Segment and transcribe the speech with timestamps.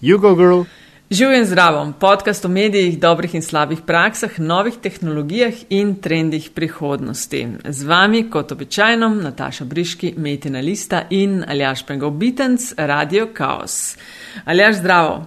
[0.00, 0.62] Jugo Girl.
[1.10, 7.48] Živijo in zdravo, podcast o medijih, dobrih in slabih praksah, novih tehnologijah in trendih prihodnosti.
[7.68, 13.96] Z vami, kot običajno, Nataša Briški, Metina Lista in Aljaš Pengov Bitenc, Radio Chaos.
[14.44, 15.26] Aljaš, zdravo.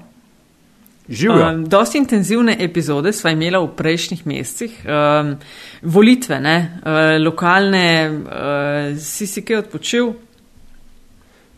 [1.09, 1.49] Živijo.
[1.49, 4.85] Um, dosti intenzivne epizode smo imeli v prejšnjih mesecih.
[4.85, 5.35] Um,
[5.81, 10.13] volitve, ne, uh, lokalne, uh, si si kaj odpočil?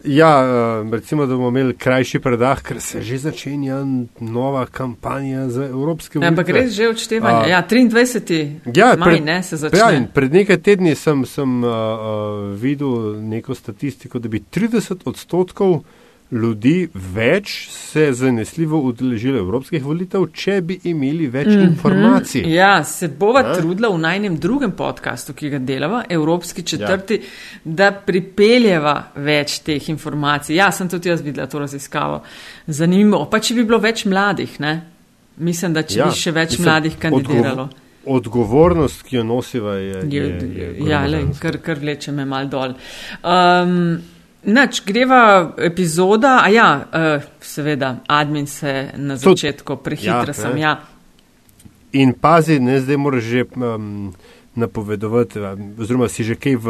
[0.05, 0.43] Ja,
[0.83, 3.79] eh, recimo, da bomo imeli krajši predah, ker se že začenja
[4.19, 6.27] nova kampanja za evropske volitve.
[6.29, 7.49] Ampak res že odštevanje.
[7.49, 8.59] Ja, 23.
[8.75, 9.97] Ja, maj, pred- ne, se Ja, začne.
[9.97, 12.91] in pred nekaj tedni sem, sem uh, uh, videl
[13.21, 15.83] neko statistiko, da bi 30 odstotkov
[16.31, 21.67] ljudi več se zanesljivo udeležilo evropskih volitev, če bi imeli več mm -hmm.
[21.69, 22.53] informacij.
[22.53, 23.53] Ja, se bova Ja.
[23.53, 27.21] trudila v najnem drugem podkastu, ki ga delava, Evropski četrti, ja.
[27.63, 30.55] da pripeljeva več teh informacij.
[30.55, 32.23] Ja, sem tudi jaz videla to raziskavo.
[32.67, 33.25] Zanimivo.
[33.25, 34.81] Pa če bi bilo več mladih, ne?
[35.37, 37.61] Mislim, da če ja, bi še več mislim, mladih kandidiralo.
[37.61, 40.01] Odgov odgovornost, ki jo nosiva, je.
[40.09, 42.75] je, Je, je ja, le, kar, kar vleče me mal dol.
[43.23, 43.97] Um,
[44.45, 50.61] Nač, greva epizoda, a ja, uh, seveda, admin se na začetku, prehitra ja, sem, ne.
[50.61, 50.75] ja.
[51.97, 54.13] In pazi, ne, zdaj moraš že um,
[54.55, 55.39] napovedovati,
[55.79, 56.67] oziroma si že kaj v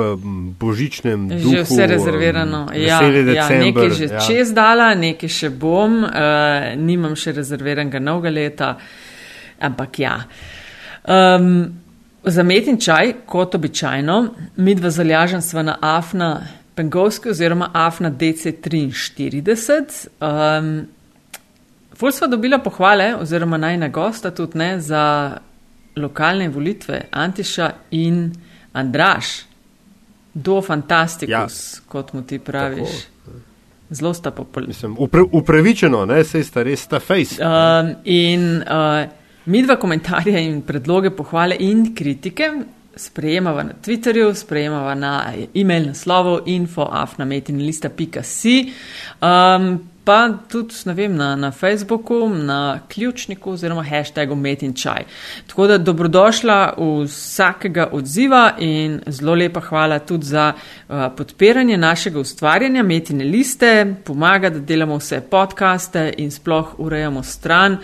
[0.59, 1.51] božičnem duhu.
[1.51, 2.65] Že vse rezervirano.
[2.69, 3.65] Um, Ja, veseli ja, december.
[3.65, 4.19] nekaj že ja.
[4.23, 8.75] čez dala, nekaj še bom, uh, nimam še rezerviranega novega leta,
[9.59, 10.19] ampak ja.
[11.05, 11.83] Um,
[12.23, 14.15] za metin čaj, kot običajno,
[14.57, 20.07] mi dva zalažen sva na Afna Pengovski oziroma Afna DC43.
[20.19, 20.87] Um,
[21.95, 25.37] Ful sva dobila pohvale, oziroma najna gosta tudi ne, za
[25.95, 28.33] lokalne volitve Antiša in
[28.73, 29.45] Andraš.
[30.33, 31.81] Do fantastikus, ja.
[31.87, 32.89] kot mu ti praviš.
[32.89, 33.39] Tako.
[33.89, 34.31] Zelo sta.
[34.67, 37.39] Mislim, upra, upravičeno, ne, sej sta res ta face.
[37.39, 39.05] Um, in uh,
[39.45, 42.51] mi dva komentarje in predloge, pohvale in kritike
[42.95, 48.73] sprejemava na Twitterju, sprejemava na e-mail naslovu infoafnametinlista.si,
[49.21, 55.03] um, pa tudi vem, na, na Facebooku, na ključniku oziroma hashtagu metinčaj.
[55.47, 62.83] Tako da dobrodošla vsakega odziva in zelo lepa hvala tudi za uh, podpiranje našega ustvarjanja,
[62.83, 67.73] metine liste, pomaga, da delamo vse podcaste in sploh urejamo stran.
[67.73, 67.79] uh,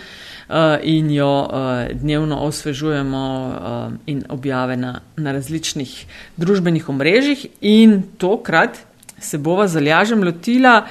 [0.83, 6.05] in jo uh, dnevno osvežujemo uh, in objave na, na različnih
[6.37, 7.45] družbenih omrežjih.
[7.61, 8.77] In tokrat
[9.19, 10.87] se bova zalažem lotila.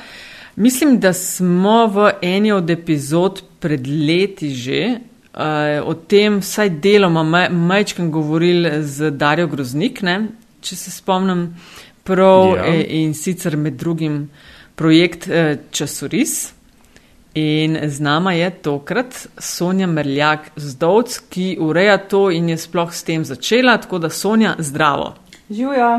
[0.56, 4.80] Mislim, da smo v eni od epizod pred leti že
[5.34, 10.28] uh, o tem, vsaj deloma, maj, majčkam govorili z Darjo Groznik, ne,
[10.60, 11.50] če se spomnim
[12.04, 12.74] prav, ja.
[12.74, 14.24] in sicer med drugim
[14.74, 16.52] projekt uh, Časoris.
[17.34, 23.02] In z nama je tokrat Sonja Merljak Zdovc, ki ureja to in je sploh s
[23.02, 23.76] tem začela.
[23.78, 25.14] Tako da, Sonja, zdravo.
[25.50, 25.92] Živijo.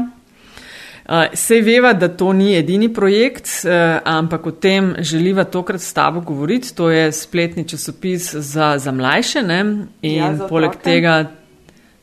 [1.11, 5.93] Uh, Sej veva, da to ni edini projekt, uh, ampak o tem želiva tokrat s
[5.93, 6.75] tabo govoriti.
[6.75, 9.61] To je spletni časopis za, za mlajše ne?
[10.01, 11.31] in Ja, za poleg tega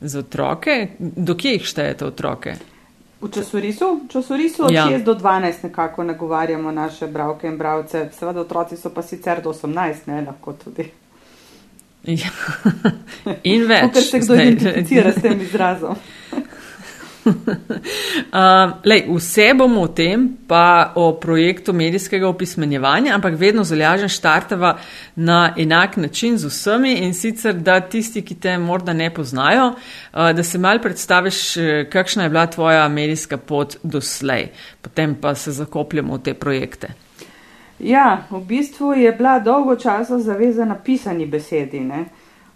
[0.01, 0.87] za otroke.
[0.99, 2.55] Do kje jih štejete otroke?
[3.21, 4.87] V časorisu, časorisu od ja.
[4.87, 8.09] 6 do 12 nekako nagovarjamo naše bravke in bravce.
[8.19, 10.91] Seveda otroci so pa sicer do 18, ne lahko tudi.
[12.03, 12.29] Ja.
[13.43, 13.93] In več.
[13.93, 14.47] Ker se kdo zdaj.
[14.47, 15.95] identificira s tem izrazom.
[18.29, 24.75] Uh, lej, vse bomo o tem, pa o projektu medijskega opismenjevanja, ampak vedno zalažen štartava
[25.15, 30.29] na enak način z vsemi in sicer, da tisti, ki te morda ne poznajo, uh,
[30.35, 34.49] da se mal predstaviš, eh, kakšna je bila tvoja medijska pot doslej,
[34.81, 36.93] potem pa se zakopljamo v te projekte.
[37.79, 41.79] Ja, v bistvu je bila dolgo časa zavezana pisani besedi.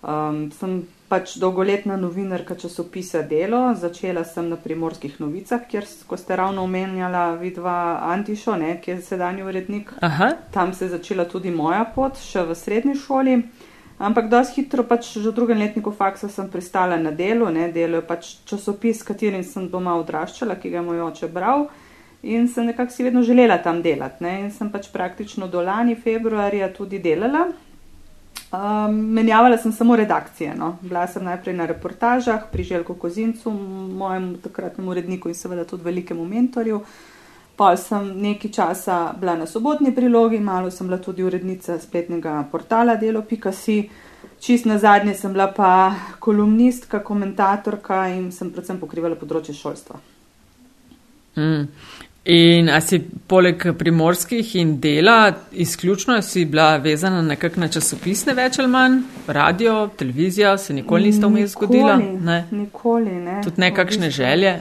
[0.03, 6.33] Um, sem pač dolgoletna novinarka časopisa Delo, začela sem na primorskih novicah, kjer, ko ste
[6.39, 7.75] ravno omenjala vidva
[8.09, 12.41] Antišo, ne, ki je sedanji urednik Aha, Tam se je začela tudi moja pot, še
[12.49, 13.35] v srednji šoli.
[14.01, 17.51] Ampak dosti hitro, pač že v drugem letniku faksa sem pristala na delu.
[17.53, 17.69] Ne?
[17.71, 21.67] Delo je pač časopis, s katerim sem doma odraščala, ki ga je moj oče bral.
[22.23, 24.23] In sem nekako si vedno želela tam delati.
[24.25, 24.33] Ne?
[24.47, 27.51] In sem pač praktično do lani februarja tudi delala.
[28.53, 30.55] Um, menjavala sem samo redakcije.
[30.55, 30.77] No?
[30.81, 33.51] Bila sem najprej na reportažah pri Željku Kozincu,
[33.97, 36.83] mojemu takratnemu uredniku in seveda tudi velikemu mentorju.
[37.55, 42.95] Pol sem nekaj časa bila na sobotni prilogi, malo sem bila tudi urednica spletnega portala
[42.95, 43.89] delo.si.
[44.39, 49.99] Čist na zadnje sem bila pa kolumnistka, komentatorka in sem predvsem pokrivala področje šolstva.
[51.35, 51.67] mm.
[52.25, 58.59] In a si poleg primorskih in dela izključno si bila vezana nekako na časopisne več
[58.59, 61.97] ali manj, radio, televizija, se nikoli nista vmes zgodila?
[61.97, 62.45] Ne.
[62.51, 63.41] Nikoli ne.
[63.43, 64.53] Tudi nekakšne želje?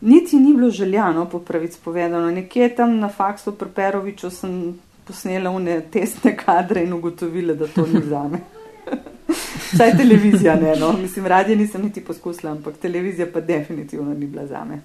[0.00, 2.30] Niti ni bilo željano, po pravici povedano.
[2.30, 4.74] Nekje tam na faksu pri Peroviču sem
[5.06, 8.38] posnela une testne kadre in ugotovila, da to ni za me.
[9.76, 10.92] Saj televizija ne, no.
[10.92, 14.80] Mislim, radio nisem niti poskusila, ampak televizija pa definitivno ni bila za me.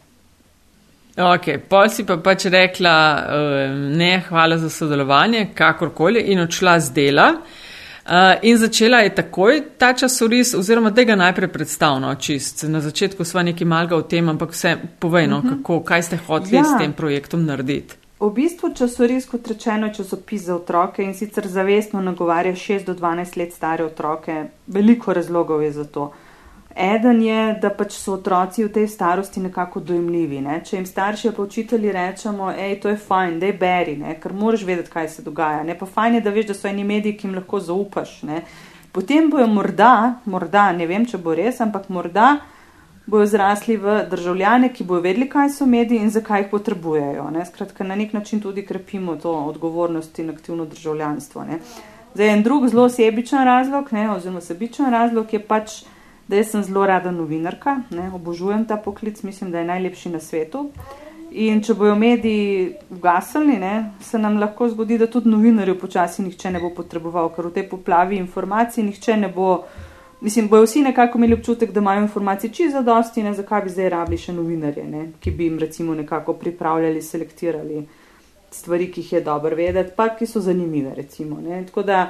[1.18, 6.94] Ok, pol si pa pač rekla, uh, ne, hvala za sodelovanje, kakorkoli, in odšla z
[6.94, 7.32] dela.
[8.08, 12.68] Uh, in začela je takoj ta časoris, oziroma da ga najprej predstavno čist.
[12.70, 15.54] Na začetku sva nekaj malga o tem, ampak vse povejno, uh mhm.
[15.54, 15.58] -huh.
[15.58, 16.64] kako, kaj ste hoteli ja.
[16.64, 17.96] s tem projektom narediti.
[18.20, 22.94] V bistvu časoris, kot rečeno, je časopis za otroke in sicer zavestno nagovarja 6 do
[22.94, 24.46] 12 let stare otroke.
[24.68, 26.04] Veliko razlogov je za to.
[26.04, 26.14] Uh,
[26.78, 30.42] Eden je, da pač so otroci v tej starosti nekako dojemljivi.
[30.46, 30.60] Ne?
[30.66, 34.14] Če jim starši pa učitelji rečemo, hej, to je fajn, da je beri, ne?
[34.22, 35.64] ker moraš vedeti, kaj se dogaja.
[35.66, 35.74] Ne?
[35.78, 38.20] Pa fajn je, da veš, da so eni mediji, ki jim lahko zaupaš.
[38.30, 38.44] Ne?
[38.94, 42.38] Potem bojo morda, morda, ne vem, če bo res, ampak morda
[43.08, 47.30] bojo zrasli v državljane, ki bojo vedeli, kaj so mediji in zakaj jih potrebujejo.
[47.34, 47.46] Ne?
[47.46, 51.50] Skratka, na nek način tudi krepimo to odgovornost in aktivno državljanstvo.
[51.50, 51.60] Ne?
[52.14, 54.10] Zdaj, en drug zelo sebičen razlog, ne?
[54.12, 55.84] oziroma sebičen razlog je pač
[56.28, 60.20] da jaz sem zelo rada novinarka, ne, obožujem ta poklic, mislim, da je najlepši na
[60.20, 60.70] svetu.
[61.32, 63.72] In če bojo mediji ugasnili,
[64.02, 67.68] se nam lahko zgodi, da tudi novinarjev počasi nihče ne bo potreboval, ker v tej
[67.70, 69.66] poplavi informacij nihče ne bo.
[70.22, 73.90] Mislim, bojo vsi nekako imeli občutek, da imajo informacije čisto zadosti, ne zakaj bi zdaj
[73.94, 77.84] rabili še novinarje, ne, ki bi jim recimo nekako pripravljali, selektirali
[78.52, 80.96] stvari, ki jih je dobro vedeti, pa ki so zanimive.
[80.96, 81.38] Recimo,
[81.68, 82.10] Tako da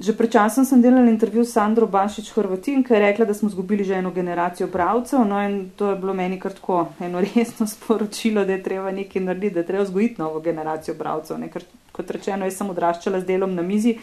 [0.00, 3.52] Že pred časom sem delala intervju s Sandro Bašič Hrvatin, ki je rekla, da smo
[3.52, 5.28] izgubili že eno generacijo bravcev.
[5.28, 9.22] No, in to je bilo meni kar tako eno resno sporočilo, da je treba nekaj
[9.22, 11.36] narediti, da je treba vzgojiti novo generacijo bravcev.
[11.52, 13.98] Ker, kot rečeno, jaz sem odraščala z delom na mizi,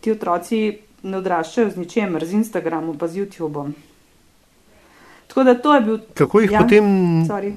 [0.00, 3.72] ti otroci ne odraščajo z ničemer, z Instagramom, pa z YouTubeom.
[5.26, 5.98] Tako da to je bil.
[6.14, 6.62] Kako jih ja?
[6.62, 6.84] potem.
[7.26, 7.50] Sorry.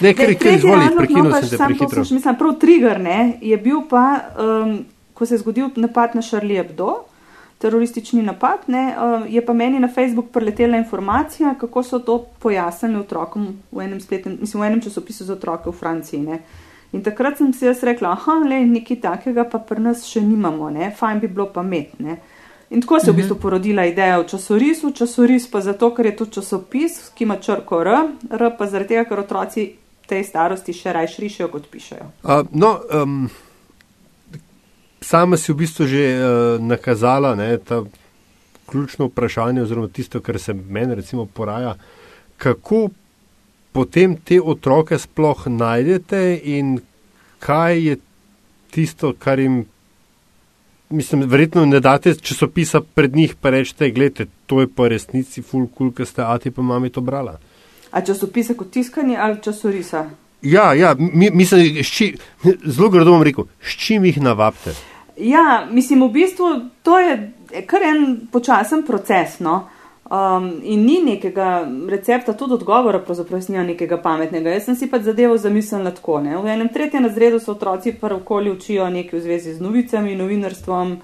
[0.00, 2.06] Ne, ker jih izvolite, prekinul no, sem se prehitro.
[2.16, 4.06] Mislim, prav trigger ne, je bil pa.
[4.40, 4.80] Um,
[5.20, 6.94] ko se je zgodil napad na Charlie Hebdo,
[7.60, 12.96] teroristični napad, ne, uh, je pa meni na Facebook preletela informacija, kako so to pojasnili
[13.00, 16.20] otrokom v enem, spletnem, mislim, v enem časopisu za otroke v Franciji.
[16.24, 16.38] Ne.
[16.96, 20.70] In takrat sem si jaz rekla, aha, le nekaj takega pa pri nas še nimamo,
[20.72, 22.16] ne, fajn bi bilo pa metne.
[22.70, 23.42] In tako se je v bistvu mhm.
[23.42, 27.92] porodila ideja o časorisu, časoris pa zato, ker je to časopis, ki ima črko R,
[28.40, 29.68] R pa zaradi tega, ker otroci
[30.08, 32.08] tej starosti še raj šrišajo, kot pišajo.
[32.24, 33.28] Uh, no, um,
[35.10, 36.22] sama si v bistvu že uh,
[36.62, 37.82] nakazala ne, ta
[38.70, 41.74] ključno vprašanje, oziroma tisto, kar se meni recimo poraja,
[42.38, 42.88] kako
[43.72, 46.78] potem te otroke sploh najdete in
[47.42, 47.96] kaj je
[48.70, 49.64] tisto, kar jim.
[50.90, 55.68] Mislim, verjetno ne date časopisa pred njih, pa rečete, gledajte, to je pa resnici, full
[55.76, 57.36] cool, ker ste ati pa mami to brala.
[57.90, 60.08] A časopise kot tiskanje ali časorisa?
[60.42, 62.16] Ja, ja, mi, mislim, šči,
[62.64, 64.74] zelo grdo bom rekel, s čim jih navabite?
[65.20, 66.46] Ja, mislim, v bistvu
[66.82, 67.32] to je
[67.66, 69.38] kar en počasen proces.
[69.40, 69.68] No?
[70.10, 74.50] Um, in ni nekega recepta, tudi odgovora, pravzaprav ni nekega pametnega.
[74.50, 76.18] Jaz sem si pač zadevo zamislila tako.
[76.24, 76.38] Ne?
[76.38, 80.96] V enem tretjem razredu so otroci prvokoli učijo nekaj v zvezi z novicami, novinarstvom.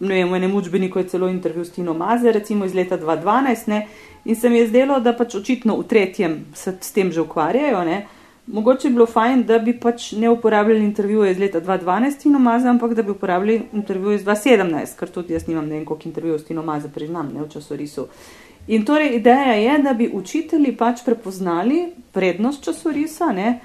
[0.00, 3.68] Ne vem, v enem učbeniku je celo intervju s Tino Maze, recimo iz leta 2012.
[3.68, 3.86] Ne?
[4.24, 7.84] In se mi je zdelo, da pač očitno v tretjem se s tem že ukvarjajo.
[7.84, 8.06] Ne?
[8.46, 12.70] Mogoče bi bilo fajn, da bi pač ne uporabljali intervjuje iz leta 2012 Tino Maza,
[12.70, 16.38] ampak da bi uporabljali intervjuje iz 2017, ker tudi jaz nimam ne vem koliko intervjujev
[16.38, 18.06] s Tino Maza, priznam, ne v časorisu.
[18.66, 23.58] In torej ideja je, da bi učitelji pač prepoznali prednost časorisa ne,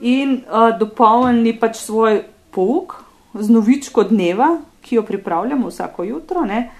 [0.00, 2.96] in uh, dopolnili pač svoj pouk
[3.34, 6.44] z novičko dneva, ki jo pripravljamo vsako jutro.
[6.44, 6.70] Ne,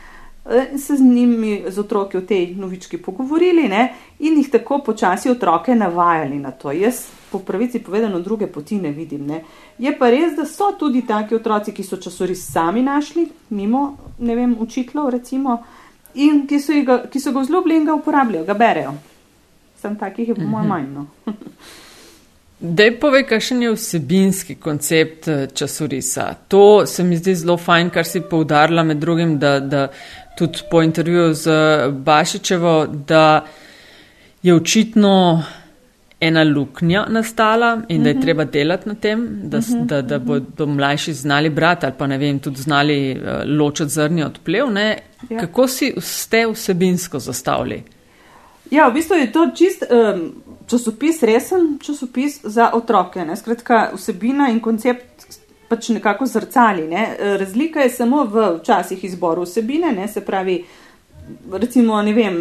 [0.76, 5.74] Se z njimi, z otroki v tej novički pogovorili ne, in jih tako počasi otroke
[5.74, 6.72] navajali na to.
[6.72, 9.26] Jaz po pravici povedano druge poti ne vidim.
[9.26, 9.42] Ne.
[9.78, 14.34] Je pa res, da so tudi taki otroci, ki so časoris sami našli, mimo, ne
[14.34, 15.58] vem, učiteljev recimo,
[16.14, 18.94] in ki so, ga, ki so ga vzljubili in ga uporabljajo, ga berejo.
[19.78, 20.68] Sem takih, je po mojem, mhm.
[20.68, 20.88] manj.
[20.94, 21.06] No.
[22.58, 26.34] Dej povej, kakšen je vsebinski koncept eh, časorisa.
[26.48, 29.88] To se mi zdi zelo fajn, kar si poudarila med drugim, da, da
[30.38, 31.50] tudi po intervjuju z
[31.92, 33.44] Bašičevo, da
[34.42, 35.42] je očitno
[36.20, 38.22] ena luknja nastala in da je mhm.
[38.22, 39.86] treba delati na tem, da, mhm.
[39.86, 44.24] da, da bodo mlajši znali brati ali pa ne vem, tudi znali uh, ločiti zrnje
[44.26, 44.66] od plev.
[45.30, 45.40] Ja.
[45.40, 47.82] Kako si ste vsebinsko zastavili?
[48.70, 50.32] Ja, v bistvu je to čist um,
[50.66, 53.24] časopis, resen časopis za otroke.
[53.24, 53.36] Ne?
[53.36, 56.88] Skratka, vsebina in koncept pač nekako zrcali.
[56.88, 57.16] Ne?
[57.38, 60.08] Razlika je samo v časih izboru vsebine, ne?
[60.08, 60.64] se pravi,
[61.52, 62.36] recimo, ne vem,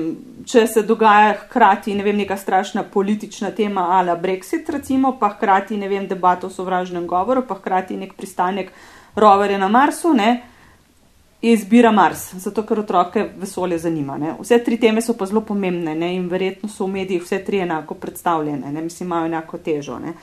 [0.45, 5.77] če se dogaja hkrati ne vem, neka strašna politična tema ala Brexit, recimo, pa hkrati
[5.77, 8.71] ne vem, debato o sovražnem govoru, pa hkrati nek pristanek
[9.15, 10.41] roverja na Marsu, ne?
[11.41, 14.15] izbira Mars, zato ker otroke vesolje zanima.
[14.17, 14.31] Ne?
[14.39, 16.15] Vse tri teme so pa zelo pomembne ne?
[16.15, 18.81] in verjetno so v medijih vse tri enako predstavljene, ne?
[18.81, 19.99] mislim, imajo enako težo.
[19.99, 20.13] Ne?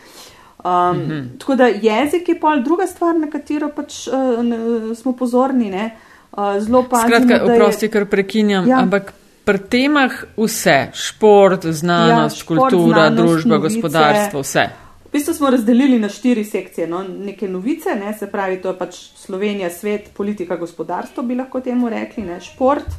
[0.64, 1.38] Um, mm -hmm.
[1.38, 5.70] Tako da jezik je pol druga stvar, na katero pač uh, ne, smo pozorni.
[5.70, 5.84] Ne?
[5.84, 6.13] Uh,
[6.60, 7.02] zelo pa.
[7.04, 7.90] Skratka, oprosti, je...
[7.90, 8.80] ker prekinjam, ja.
[8.84, 9.12] ampak.
[9.44, 14.62] Pri temah vse, šport, znanost, ja, šport, kultura, znanost, družba, novice, gospodarstvo, vse
[15.14, 18.96] bistvu smo razdelili na štiri sekcije, no, neke novice, ne, se pravi, to je pač
[19.16, 22.96] Slovenija, svet, politika, gospodarstvo, bi lahko temu rekli, ne, šport,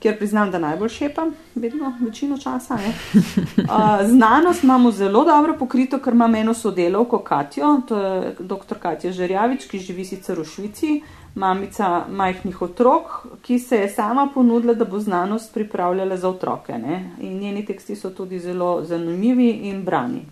[0.00, 2.78] kjer priznam, da najbolj šepam, vedno, večino časa.
[2.80, 3.66] Uh,
[4.14, 8.78] znanost imamo zelo dobro pokrito, ker imamo eno sodelovko Katijo, to je dr.
[8.80, 11.02] Katja Žerjavič, ki živi sicer v Švici,
[11.34, 16.78] mamica majhnih otrok, ki se je sama ponudila, da bo znanost pripravljala za otroke.
[16.78, 17.10] Ne.
[17.20, 20.22] In njeni teksti so tudi zelo zanimivi in brani.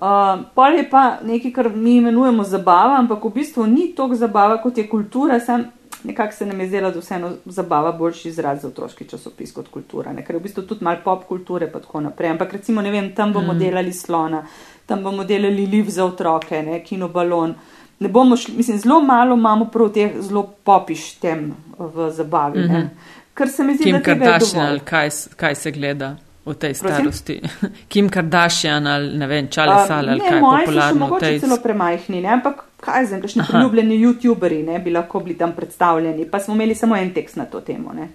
[0.00, 0.06] Uh,
[0.54, 4.78] pol je pa nekaj, kar mi imenujemo zabava, ampak v bistvu ni toliko zabava, kot
[4.78, 5.40] je kultura.
[5.40, 5.64] Sam
[6.04, 10.12] nekako se nam je zdelo, da vseeno zabava boljši izraz za otroški časopis kot kultura,
[10.12, 10.24] ne?
[10.24, 12.30] ker je v bistvu tudi malo pop kulture in tako naprej.
[12.30, 13.58] Ampak recimo, ne vem, tam bomo mm.
[13.58, 14.46] delali slona,
[14.86, 16.80] tam bomo delali liv za otroke, ne?
[16.84, 17.54] kino balon.
[18.00, 22.58] Ne bomo šli, mislim, zelo malo imamo prav teh zelo popiš tem v zabavi.
[22.58, 22.88] Mm -hmm.
[23.34, 24.84] Ker se mi zdi, Kim da je to.
[24.84, 26.16] Kaj, kaj se gleda?
[26.44, 27.40] v tej starosti.
[27.40, 27.70] Prosim?
[27.92, 31.08] Kim Kardashian ali ne vem, čale sale ali kaj popularno.
[31.08, 31.40] Ne, tej...
[31.40, 32.28] celo premajhni, ne?
[32.28, 36.74] ampak kaj zdaj, kakšni priljubljeni youtuberi ne bi lahko bili tam predstavljeni, pa smo imeli
[36.74, 37.92] samo en tekst na to temo.
[37.92, 38.08] Ne?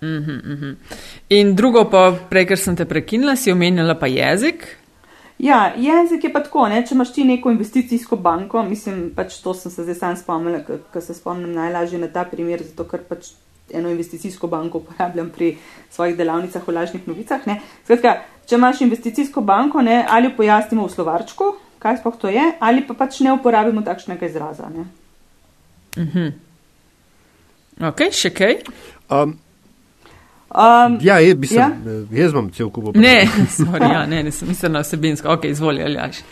[0.00, 0.74] Mm -hmm, mm -hmm.
[1.28, 4.76] In drugo, pa prej, ker sem te prekinila, si omenjala pa jezik.
[5.38, 6.80] Ja, jezik je pa tako, ne?
[6.86, 11.02] če imaš ti neko investicijsko banko, mislim, pač to sem se zdaj sam spomnila, ker
[11.02, 13.30] se spomnim najlažje na ta primer, zato ker pač
[13.70, 15.52] eno investicijsko banko uporabljam pri
[15.94, 17.46] svojih delavnicah v lažnih novicah.
[17.84, 18.16] Skratka,
[18.50, 22.98] če imaš investicijsko banko, ne, ali pojasnimo v slovarčku, kaj sploh to je, ali pa
[22.98, 24.70] pač ne uporabimo takšnega izraza.
[24.74, 24.88] Ne.
[26.02, 26.32] Mhm.
[27.86, 28.58] Ok, še kaj?
[29.06, 29.38] Um,
[30.48, 31.70] Um, ja, je, sem, ja,
[32.22, 33.04] jaz imam cel kup vprašanj.
[33.04, 33.28] Ne,
[33.58, 35.32] sorry, ja, ne, nisem mislil na vsebinsko.
[35.36, 36.22] Ok, izvoli, ali jaš.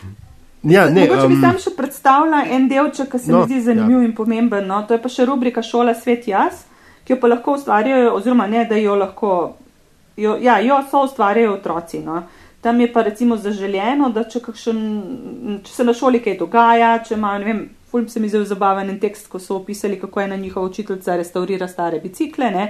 [0.63, 3.61] Ja, ne, Mogoče um, bi sam še predstavila en delček, ki se no, mi zdi
[3.69, 4.07] zanimiv ja.
[4.09, 4.65] in pomemben.
[4.67, 4.81] No?
[4.87, 6.65] To je pa še rubrika Šola svet jaz
[7.07, 9.31] ki jo pa lahko ustvarjajo, oziroma ne, da jo lahko,
[10.19, 12.01] jo, ja, jo so ustvarjajo otroci.
[12.03, 12.23] No.
[12.61, 14.81] Tam je pa recimo zaželjeno, da če, kakšen,
[15.63, 18.91] če se na šoli kaj dogaja, če imajo, ne vem, fulm se mi zelo zabaven
[18.99, 22.65] tekst, ko so opisali, kako je na njihova učiteljica restaurira stare bicikle, ne,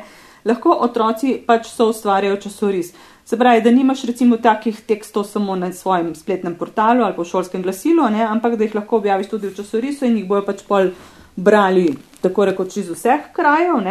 [0.48, 2.94] lahko otroci pač so ustvarjajo časoris.
[3.28, 7.62] Se pravi, da nimaš recimo takih tekstov samo na svojem spletnem portalu ali po šolskem
[7.62, 10.94] glasilu, ne, ampak da jih lahko objaviš tudi v časorisu in jih bojo pač pol
[11.36, 11.90] brali
[12.22, 13.84] tako rekoč iz vseh krajev.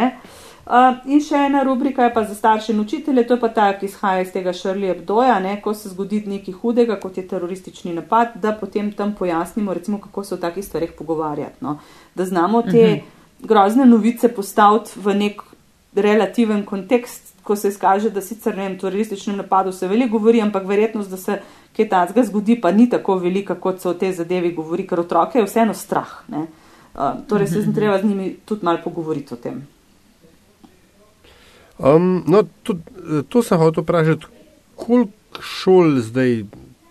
[0.67, 3.67] Uh, in še ena rubrika je pa za starše in učitelje, to je pa ta,
[3.79, 7.93] ki izhaja iz tega Šrli Ebdoja, ne, ko se zgodi nekaj hudega, kot je teroristični
[7.95, 11.61] napad, da potem tam pojasnimo, recimo, kako se o takih stvarih pogovarjati.
[11.61, 11.77] No.
[12.15, 12.97] Da znamo te uh mhm.
[12.97, 13.47] -huh.
[13.47, 15.43] grozne novice postaviti v nek
[15.97, 20.67] relativen kontekst, ko se izkaže, da sicer ne vem, terorističnem napadu se veliko govori, ampak
[20.67, 21.39] verjetnost, da se
[21.77, 25.39] kaj takega zgodi, pa ni tako velika, kot se o tej zadevi govori, ker otroke
[25.39, 26.19] je vseeno strah.
[26.33, 26.47] Ne.
[26.97, 29.67] Uh, torej, se treba z njimi tudi malo pogovoriti o tem.
[31.79, 32.83] Um, no, tudi,
[33.29, 34.27] to sem hotel vprašati,
[34.77, 36.45] koliko šol zdaj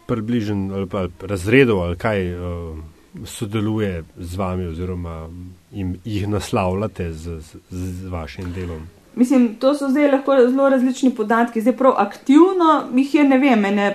[0.06, 2.78] približen ali pa razredov ali kaj uh,
[3.26, 5.30] sodeluje z vami oziroma
[5.72, 8.86] jim, jih naslavljate z, z, z vašim delom?
[9.16, 11.62] Mislim, to so zdaj lahko zelo različni podatki.
[11.62, 13.92] Zdaj prav aktivno jih je, ne vem, ne,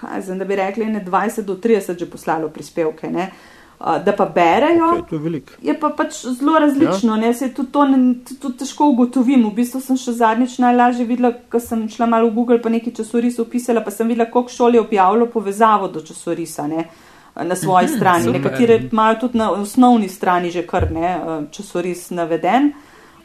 [0.00, 3.10] kaj znam, da bi rekli, ne 20 do 30 že poslalo prispevke.
[3.10, 3.30] Ne.
[3.30, 3.58] Uh,
[4.04, 4.86] da pa berejo.
[5.10, 7.34] Okay, je pa pač zelo različno, ja.
[7.34, 9.44] se tudi to ne, tudi težko ugotovim.
[9.46, 12.96] V bistvu sem še zadnjič najlažje videla, ko sem šla malo v Google, pa nekaj
[12.98, 16.88] časorisov pisala, pa sem videla, koliko šol je objavilo povezavo do časorisa ne,
[17.38, 18.34] na svoji mhm, strani.
[18.34, 21.14] Nekatere imajo tudi na osnovni strani že kar ne
[21.54, 22.72] časoris naveden.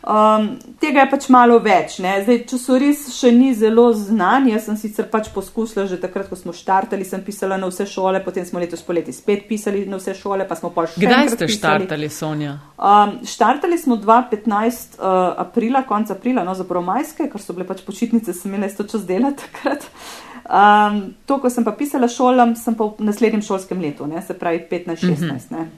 [0.03, 0.50] Um,
[0.83, 1.95] tega je pač malo več.
[2.03, 2.17] Ne?
[2.25, 4.50] Zdaj, časoris še ni zelo znan.
[4.51, 8.19] Jaz sem sicer pač poskusila že takrat, ko smo štartali, sem pisala na vse šole,
[8.25, 11.00] potem smo letos poleti spet pisali na vse šole, pa smo pa še.
[11.00, 11.55] Kdaj ste pisali.
[11.55, 12.57] štartali, Sonja?
[12.75, 15.00] Um, štartali smo 2015.
[15.00, 18.83] Uh, aprila, konc aprila, no zapravo majske, ker so bile pač počitnice, sem imela isto
[18.83, 19.88] čas dela takrat.
[20.43, 24.19] Um, to, ko sem pa pisala šolam, sem pa v naslednjem šolskem letu, ne?
[24.19, 25.15] se pravi 15-16.
[25.15, 25.72] Mm -hmm.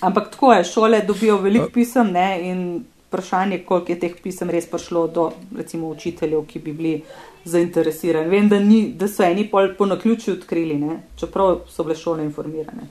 [0.00, 2.40] Ampak tako je, šole dobijo veliko pisem ne?
[2.40, 6.96] in vprašanje, koliko je teh pisem res prišlo do recimo učiteljev, ki bi bili
[7.44, 8.30] zainteresirani.
[8.30, 10.98] Vem, da, ni, da so eni pol po naključju odkrili, ne?
[11.20, 12.90] čeprav so bile šole informirane.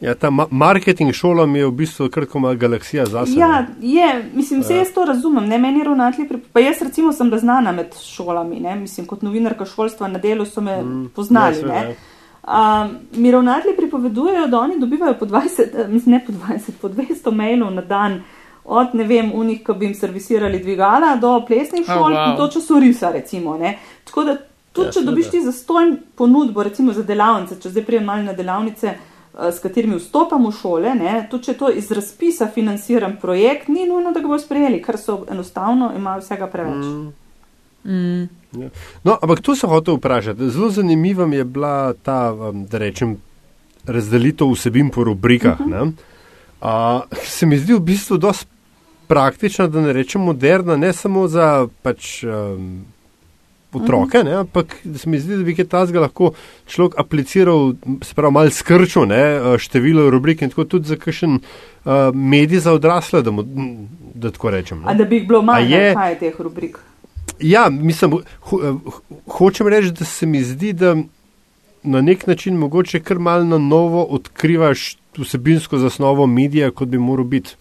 [0.00, 3.38] Ja, ta ma marketing šolam je v bistvu kar koma galaksija zase.
[3.38, 7.38] Ja, je, mislim, vse jaz to razumem, ne meni ravnatelji, pa jaz recimo sem da
[7.38, 11.68] znana med šolami, ne, mislim, kot novinarka šolstva na delu so me mm, poznali, ja,
[11.68, 11.94] ne.
[12.44, 17.32] Um, mi ravnatelji pripovedujejo, da oni dobivajo po 20, mislim, ne po 20, po 200
[17.32, 18.22] mailov na dan
[18.64, 22.30] od, ne vem, unih, ki bi jim servisirali dvigala, do plesnih šol oh, wow.
[22.30, 23.78] in to časorisa, recimo, ne.
[24.04, 24.36] Tako da
[24.72, 28.22] tudi, ja, če dobiš ti za stojn ponudbo, recimo za delavnice, če zdaj prijem malo
[28.22, 28.94] na delavnice,
[29.38, 33.82] Eh, s katerimi vstopamo v šole, ne, tudi če to iz razpisa financiran projekt, ni
[33.88, 36.84] nujno, da ga bo sprejeli, ker so enostavno imajo vsega preveč.
[36.86, 37.08] Mm.
[37.84, 38.28] Mm.
[38.62, 38.68] Ja.
[39.02, 40.50] No, ampak tu se hoče vprašati.
[40.54, 43.16] Zelo zanimiva je bila ta, da rečem,
[43.86, 45.60] razdelitev vsebin po rubrikah.
[45.60, 45.92] Uh -huh.
[46.62, 48.53] uh, se mi zdi v bistvu dosti
[49.08, 52.22] praktična, da ne rečem moderna, ne samo za pač.
[52.24, 52.84] Um,
[53.74, 56.32] otroke, ne, ampak se mi zdi, da bi kaj tazga lahko
[56.70, 61.40] človek apliciral, se pravi, malo skrčo, ne, eh, število rubrik in tako tudi za kakšen
[61.40, 63.44] uh, medij za odrasle, da, mu,
[64.14, 64.84] da tako rečem.
[64.84, 64.92] Ne.
[64.92, 66.78] A da bi jih bilo manj, je, kaj je teh rubrik?
[67.40, 68.20] Ja, mislim,
[68.50, 69.00] ho, ho,
[69.38, 70.94] hočem reči, da se mi zdi, da
[71.82, 77.24] na nek način mogoče kar malo na novo odkrivaš vsebinsko zasnovo medija, kot bi moral
[77.24, 77.56] biti.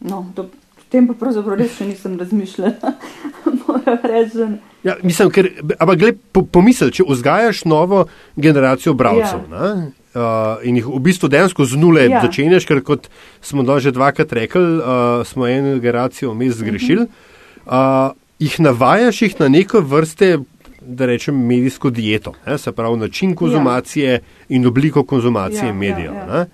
[0.00, 0.48] No, to,
[0.94, 2.94] tem pa pravzaprav res še nisem razmišljala.
[3.66, 4.46] Moram reči.
[4.86, 8.04] Ja, mislim, ker, ampak gled, po, pomisel, če vzgajaš novo
[8.36, 9.70] generacijo bralcev ja.
[9.74, 12.22] uh, in jih v bistvu densko z nule ja.
[12.22, 13.08] začenjaš, ker kot
[13.42, 18.12] smo da že dvakrat rekli, uh, smo eno generacijo vmes zgrešili, uh,
[18.44, 20.36] jih navajaš jih na neko vrste,
[20.84, 22.58] da rečem, medijsko dieto, ne?
[22.60, 24.20] se pravi način konzumacije ja.
[24.52, 26.12] in obliko konzumacije ja, medijev.
[26.12, 26.46] Ja, ja.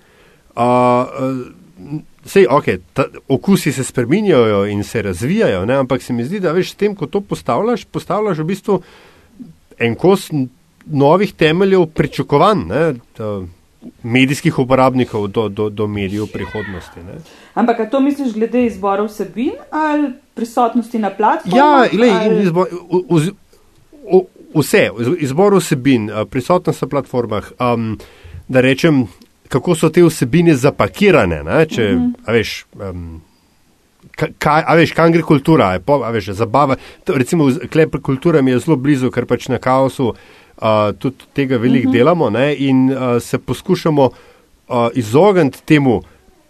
[2.25, 5.75] Sej, okay, ta, okusi se spreminjajo in se razvijajo, ne?
[5.75, 8.81] ampak se mi zdi, da veš, s tem, ko to postavljaš, postavljaš v bistvu
[9.79, 10.29] en kos
[10.85, 12.59] novih temeljev pričakovanj
[14.03, 16.99] medijskih uporabnikov do, do, do medijev prihodnosti.
[16.99, 17.17] Ne?
[17.53, 21.57] Ampak to misliš glede izbora vsebin ali prisotnosti na platformi?
[21.57, 22.43] Ja, lej, ali...
[22.43, 22.67] izbor,
[23.09, 23.29] vz,
[24.55, 27.51] vse, izbor vsebin, prisotnost na platformah.
[27.59, 27.97] Um,
[28.47, 29.07] da rečem,
[29.51, 31.43] kako so te vsebine zapakirane.
[31.67, 32.13] Če, mm -hmm.
[32.25, 33.21] a veš, um,
[34.15, 36.75] kaj, a veš, kam gre kultura, po, a veš, zabava.
[37.03, 41.57] To, recimo, klep kultura mi je zelo blizu, ker pač na kaosu uh, tudi tega
[41.57, 41.97] veliko mm -hmm.
[41.97, 46.01] delamo ne, in uh, se poskušamo uh, izogniti temu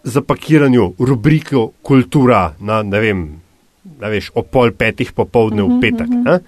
[0.02, 3.40] zapakiranju rubrike kultura na, ne vem,
[4.00, 5.72] a veš, o pol petih popovdne mm -hmm.
[5.72, 6.08] v mhm, petek.
[6.08, 6.40] Mm -hmm.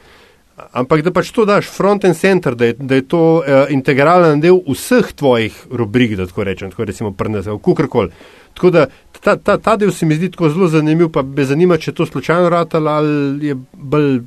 [0.55, 4.41] Ampak da pač to daš front and center, da je, da je to uh, integralen
[4.41, 8.13] del vseh tvojih rubrik, da tako rečem, tako recimo prnesel, kukorkoli.
[8.55, 8.85] Tako da
[9.21, 12.07] ta, ta, ta del se mi zdi tako zelo zanimiv, pa me zanima, če to
[12.07, 14.21] slučajno ratalo ali je bolj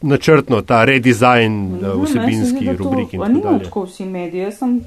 [0.00, 3.12] načrtno ta redesign uh, vsebinski rubrik.
[3.12, 4.78] Ni tako vsi mediji, jaz sem,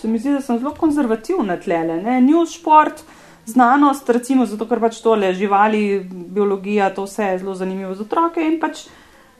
[0.00, 3.04] se mi zdi, da sem zelo konzervativna tlele, ne, news, šport.
[3.46, 8.42] Znanost, recimo, zato ker pač tole živali, biologija, to vse je zelo zanimivo za otroke
[8.46, 8.84] in pač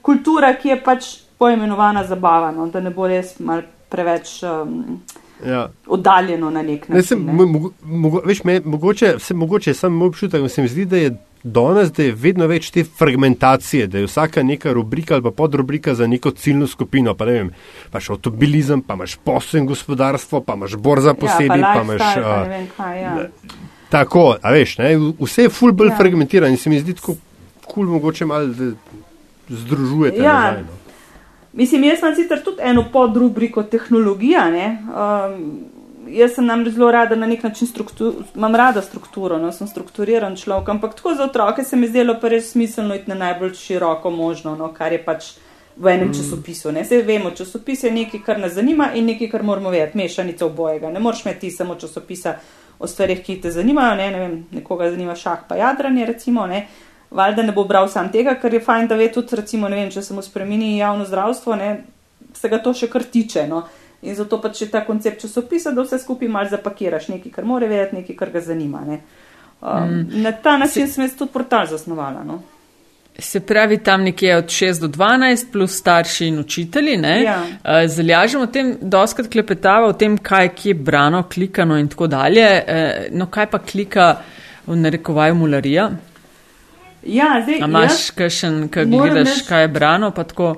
[0.03, 3.35] kultura, ki je pač poimenovana zabava, no, da ne bo res
[3.91, 5.01] preveč um,
[5.45, 5.67] ja.
[5.87, 6.95] oddaljeno na nek način.
[6.95, 7.19] Ne, sem.
[7.19, 11.13] Mo, mo, veš, me, mogoče, se, mogoče sem občutek, da se mi zdi, da je
[11.43, 15.95] danes, da je vedno več te fragmentacije, da je vsaka neka rubrika ali pa podrubrika
[15.95, 17.15] za neko ciljno skupino.
[17.19, 17.51] Pa ne vem,
[17.91, 22.17] imaš avtomobilizem, pa imaš posebno gospodarstvo, pa imaš borza posebej, ja, pa, pa imaš.
[22.17, 23.15] Uh, pa vem, kaj, ja.
[23.93, 25.97] Tako, a veš, ne, vse je full bolj ja.
[25.99, 28.71] fragmentirano in se mi zdi tako kul, cool, mogoče malo
[29.49, 30.23] združujete.
[30.23, 30.39] Ja.
[30.41, 30.83] Nazaj, no.
[31.53, 34.47] Mislim, jaz sem sicer tudi eno podrubriko tehnologija.
[34.49, 35.59] Um,
[36.07, 40.35] jaz sem nam zelo rada na nek način struktur, imam rada strukturo, no, sem strukturiran
[40.35, 44.09] človek, ampak tako za otroke se mi zdelo pa res smiselno iti na najbolj široko
[44.11, 45.33] možno, no, kar je pač
[45.77, 46.13] v enem mm.
[46.13, 46.71] časopisu.
[46.71, 46.83] Ne.
[46.85, 50.89] Zdaj vemo, časopis je nekaj, kar nas zanima in nekaj, kar moramo vedeti, mešanica obojega.
[50.89, 52.35] Ne moreš imeti samo časopisa
[52.79, 56.47] o stvarih, ki te zanimajo, ne, ne vem, nekoga zanima šah pa jadranje, recimo.
[56.47, 56.67] Ne
[57.13, 59.91] valjda ne bo bral sam tega, ker je fajn, da ve tudi, recimo, ne vem,
[59.93, 61.71] če se mu spremeni javno zdravstvo, ne,
[62.33, 63.47] se ga to še kar tiče.
[63.49, 63.63] No.
[64.03, 67.69] In zato pač je ta koncept časopisa, da vse skupaj mal zapakiraš, nekaj, kar more
[67.71, 68.81] vedeti, nekaj, kar ga zanima.
[68.83, 68.97] Um,
[69.61, 70.23] mm.
[70.25, 72.25] Na ta način sem jaz tudi portal zasnovala.
[72.27, 72.41] No.
[73.19, 76.97] Se pravi, tam nekje od 6 do 12, plus starši in učitelji.
[77.23, 77.37] Ja.
[77.45, 82.47] Uh, Zalažemo o tem, doskrat klepetava o tem, kaj je brano, klikano in tako dalje.
[82.59, 84.15] Uh, no, kaj pa klika
[84.67, 85.91] v narekovaju mularija?
[87.05, 90.55] Ja, zdaj, A imaš kakšen, kaj gledaš, kaj je brano, pa tako?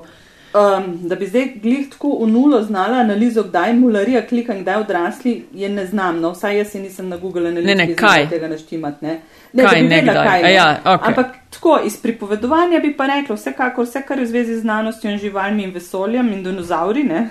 [0.56, 4.80] um, da bi zdaj glih tako v nulo znala analizo, kdaj mularija klika in kdaj
[4.80, 6.20] odrasli, je ne znam.
[6.20, 8.28] No, vsaj jaz si nisem na Google analizi Ne, ne, kaj?
[8.28, 9.04] tega naštimati.
[9.04, 9.20] Ne.
[9.56, 11.08] Kaj, da bi ne vedela, kaj, A ja, okej.
[11.08, 15.10] Ampak tako iz pripovedovanja bi pa rekla, vsekakor vse, kar je v zvezi z znanostjo
[15.10, 17.02] in živalmi in vesoljem in dinozauri.
[17.02, 17.28] Ne.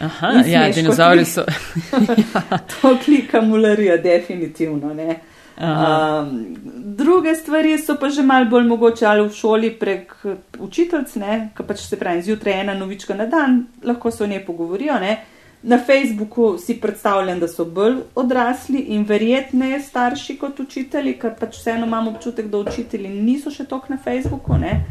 [0.00, 1.44] Aha, ja, dinozauri so.
[2.80, 4.94] To klika mularija, definitivno.
[4.94, 5.20] Ne.
[5.56, 6.56] Um,
[6.96, 10.12] druge stvari so pa že malo bolj mogoče ali v šoli prek
[10.58, 14.44] učiteljic, ne, ki pač se pravi, zjutraj ena novička na dan, lahko se o njej
[14.46, 14.98] pogovorijo.
[15.00, 15.16] Ne.
[15.62, 21.56] Na Facebooku si predstavljam, da so bolj odrasli in verjetneje starši kot učitelji, ker pač
[21.56, 24.60] vseeno imam občutek, da učitelji niso še toliko na Facebooku.
[24.60, 24.84] Ne.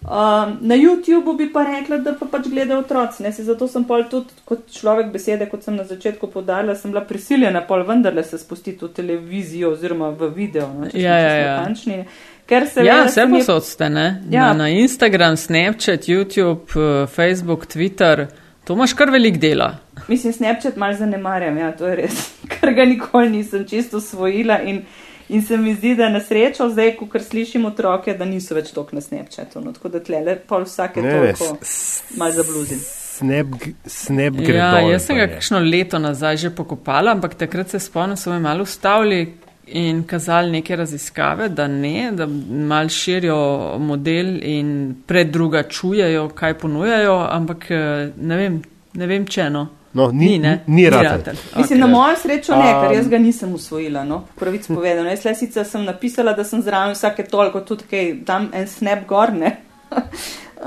[0.00, 3.22] Um, na YouTubu bi pa rekla, da pa pač gledajo otroci.
[3.22, 6.90] ne, saj Zato sem pol tudi kot človek besede, kot sem na začetku podarila, sem
[6.90, 10.70] bila prisiljena pol vendarle se spustiti v televizijo oziroma v video.
[10.72, 11.56] No, če Ja, ja, ja.
[11.56, 12.04] natančni.
[12.48, 14.22] Ker se Ja, vse se posod ste, ne?
[14.30, 14.48] Ja.
[14.48, 18.26] Na, na Instagram, Snapchat, YouTube, eh, Facebook, Twitter.
[18.64, 19.76] To imaš kar velik dela.
[20.08, 24.82] Mislim, Snapchat malo zanemarjam, ja, to je res, ker ga nikoli nisem čisto osvojila in,
[25.30, 28.72] in se mi zdi, da na srečo zdaj, ko kar slišim otroke, da niso več
[28.74, 29.62] toliko na Snapchatu.
[29.62, 31.58] No, tako da tlele pol vsake Ne, ne, toliko
[32.18, 32.80] malo zabluzim.
[33.20, 33.54] Snap,
[33.86, 37.80] snap gre Ja, dol, jaz sem ga kakšno leto nazaj že pokopala, ampak takrat se
[37.82, 39.20] spomnim, so me malo ustavili
[39.70, 42.26] in kazali neke raziskave, da ne, da
[42.72, 44.70] mal širijo model in
[45.06, 48.62] predruga čujejo, kaj ponujajo, ampak eh, ne vem,
[48.98, 49.68] ne vem če no.
[49.92, 50.60] No, ni, ne?
[50.66, 51.08] ni ratelj.
[51.08, 51.36] ratelj.
[51.56, 51.78] Mislim, Okej.
[51.78, 55.10] na mojo srečo ne, ker Um, jaz ga nisem usvojila, no, pravic povedano.
[55.10, 59.02] Jaz le sicer sem napisala, da sem zraven vsake toliko tudi kaj, tam en snap
[59.08, 59.56] gor, ne.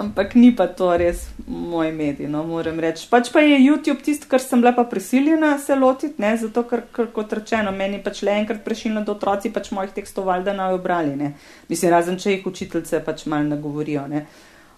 [0.04, 3.06] Ampak ni pa to res moj medij, no, moram reči.
[3.10, 6.82] Pač pa je YouTube tisto, kar sem bila pa prisiljena se lotiti, ne, zato ker,
[6.92, 10.80] ker kot rečeno, meni pač le enkrat prešilno, da otroci pač mojih tekstov valjda naj
[10.80, 11.36] obrali, ne.
[11.70, 14.26] Mislim, razen če jih učiteljice pač malo nagovorijo, ne.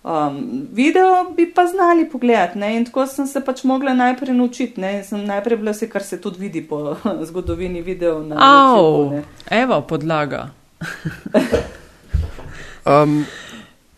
[0.06, 2.76] Um, video bi pa znali pogledati, ne?
[2.78, 4.82] in tako sem se pač mogla najprej naučiti.
[4.82, 5.04] Ne?
[5.04, 6.96] Sem najprej bila se, kar se tudi vidi po
[7.28, 9.24] zgodovini video na Au, YouTubeu, ne.
[9.50, 10.50] evo podlaga.
[12.86, 13.26] Um,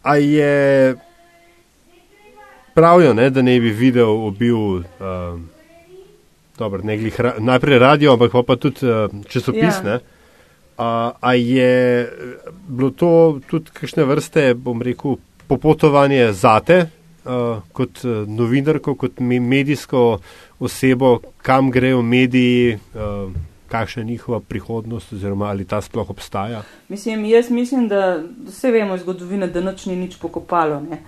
[0.04, 0.96] a je
[2.74, 5.50] pravijo, ne, da ne bi video ubil, um,
[6.58, 9.84] glih, ra, najprej radio, ampak pa, pa tudi uh, časopis.
[9.84, 9.90] Ja.
[9.92, 10.00] Ja.
[10.78, 12.08] A, a je eh,
[12.68, 16.90] bilo to tudi kakšne vrste, bom rekel, popotovanje zate,
[17.26, 20.20] uh, kot uh, novinarko, kot me, medijsko
[20.60, 23.32] osebo, kam grejo mediji, uh,
[23.68, 26.64] kakšna je njihova prihodnost, oziroma ali ta sploh obstaja?
[26.88, 31.04] Mislim, jaz mislim, da vse vemo iz zgodovine, da noč ni nič pokopalo, ne?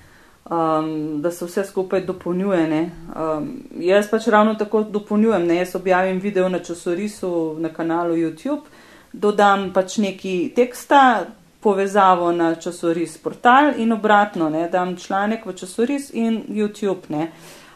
[0.49, 2.67] um, da se vse skupaj dopolnjuje.
[2.67, 2.91] ne.
[3.15, 5.47] Um, jaz pač ravno tako dopolnjujem.
[5.47, 5.55] Ne?
[5.55, 8.61] Jaz objavim video na časorisu na kanalu YouTube,
[9.13, 11.25] dodam pač neki teksta,
[11.59, 14.69] povezavo na časoris portal in obratno, ne?
[14.69, 17.09] dam članek v časoris in YouTube.
[17.09, 17.31] Ne?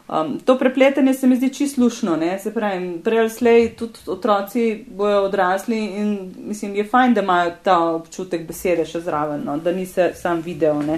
[0.07, 2.39] Um, to prepletanje se mi zdi čisto slušno, ne?
[2.39, 7.51] se pravi, prej ali slej tudi otroci bojo odrasli in mislim, je fajn, da imajo
[7.63, 9.57] ta občutek besede še zraven, no?
[9.57, 10.81] da ni se sam video.
[10.81, 10.97] Ne?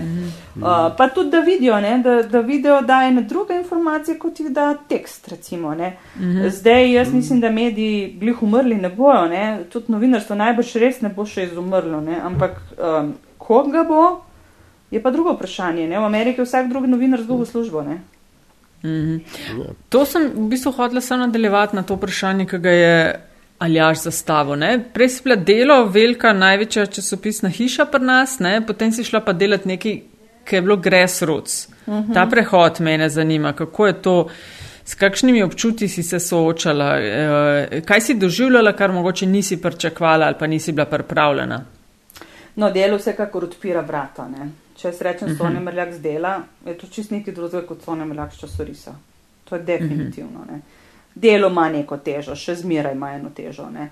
[0.56, 0.64] Uh,
[0.98, 2.00] pa tudi, da vidijo, ne?
[2.04, 5.76] da, da video daje na druge informacije, kot jih da tekst, recimo.
[5.76, 5.98] Ne?
[6.50, 9.60] Zdaj jaz mislim, da mediji glih umrli ne bojo, ne?
[9.70, 12.18] tudi novinarstvo najbrž res ne bo še izumrlo, ne?
[12.26, 14.02] ampak um, koga bo,
[14.92, 15.88] je pa drugo vprašanje.
[15.88, 16.00] Ne?
[16.00, 17.86] V Ameriki je vsak drugi novinar zgubil službo.
[17.86, 18.02] Ne?
[18.84, 19.18] Mhm.
[19.90, 23.22] To sem v bistvu hodila samo nadaljevati na to vprašanje, ki ga je
[23.60, 24.56] Aljaš zastavil.
[24.56, 24.80] Ne?
[24.94, 28.60] Prej si bila delo, velika, največja časopisna hiša pri nas, ne?
[28.68, 30.02] potem si šla pa delati nekaj,
[30.46, 31.68] ki je bilo grassroots.
[31.86, 32.14] Uh -huh.
[32.14, 34.28] Ta prehod mene zanima, kako je to,
[34.86, 40.36] s kakšnimi občuti si se soočala, eh, kaj si doživljala, kar mogoče nisi pričakvala ali
[40.40, 41.66] pa nisi bila pripravljena.
[42.56, 44.28] No, delo vsekakor odpira vrata.
[44.28, 44.50] Ne?
[44.76, 45.38] Če jaz rečem, uh -huh.
[45.38, 48.96] Sonja Mrljak z dela, je to čist nekaj drugega kot Sonja Mrljak z časorisa.
[49.44, 50.40] To je definitivno.
[50.40, 50.60] Uh -huh.
[51.16, 53.70] Delo ima neko težo, še zmeraj ima eno težo.
[53.70, 53.90] Ne?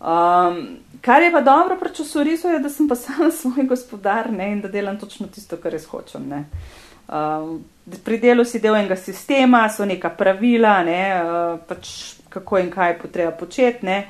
[0.00, 4.52] Um, kar je pa dobro pri časorisu, je, da sem pa sama svoj gospodar ne?
[4.52, 6.28] in da delam točno tisto, kar res hočem.
[6.28, 6.44] Ne?
[7.08, 7.64] Um,
[8.04, 11.22] pri delu si del enega sistema, so neka pravila, ne?
[11.22, 13.86] uh, pač kako in kaj potreba početi.
[13.86, 14.06] ne.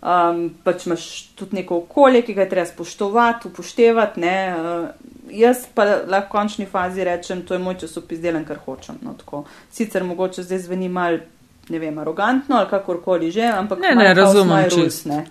[0.00, 1.02] Um, pač imaš
[1.36, 4.20] tudi neko okolje, ki ga je treba spoštovati, upoštevati.
[4.20, 4.36] Ne?
[4.56, 4.88] Uh,
[5.36, 8.96] jaz pa lahko v končni fazi rečem, to je moj časopis, delam kar hočem.
[9.04, 9.44] No, tako.
[9.72, 11.20] Sicer mogoče zdaj zveni mal,
[11.68, 14.68] ne vem, arogantno ali kakorkoli že, ampak Ne, ne, razumem
[15.06, 15.24] ne,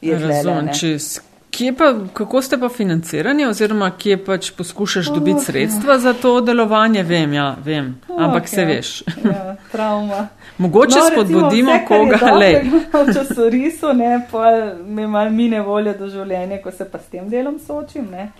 [0.00, 0.74] je Razumem, ne.
[0.74, 1.20] čez.
[1.52, 5.44] Kje pa, kako ste pa financirani, oziroma kje pač poskušaš Oh, dobiti ja.
[5.44, 7.02] sredstva za to delovanje?
[7.02, 8.66] Vem, ja, vem, ampak se ja.
[8.66, 9.02] veš.
[9.24, 10.28] Ja, travma.
[10.58, 12.62] Mogoče No, spodbudimo recimo, vse, koga, le.
[13.06, 17.28] V časorisu, ne, pa mi mal mine volja do življenja, ko se pa s tem
[17.28, 18.08] delom soočim.
[18.10, 18.30] Ne.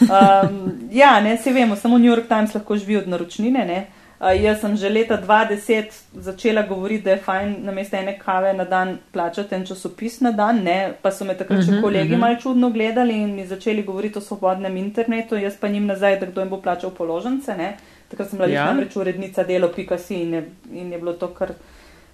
[0.00, 3.64] Um, ja, ne, se vemo, samo New York Times lahko živi od naročnine.
[3.66, 3.86] Ne.
[4.20, 8.52] Uh, jaz sem že leta 2010 začela govoriti, da je fajn na mesto ene kave
[8.52, 10.74] na dan plačati en časopis na dan, ne?
[11.02, 12.20] pa so me takrat še Mhm, kolegi mhm.
[12.20, 16.26] malo čudno gledali in mi začeli govoriti o svobodnem internetu, jaz pa njim nazaj, da
[16.26, 17.54] kdo jim bo plačal položnice.
[17.54, 17.76] Ne?
[18.08, 18.64] Takrat sem bila ja.
[18.64, 21.52] namreč urednica delo.si in, je- in je bilo to kar,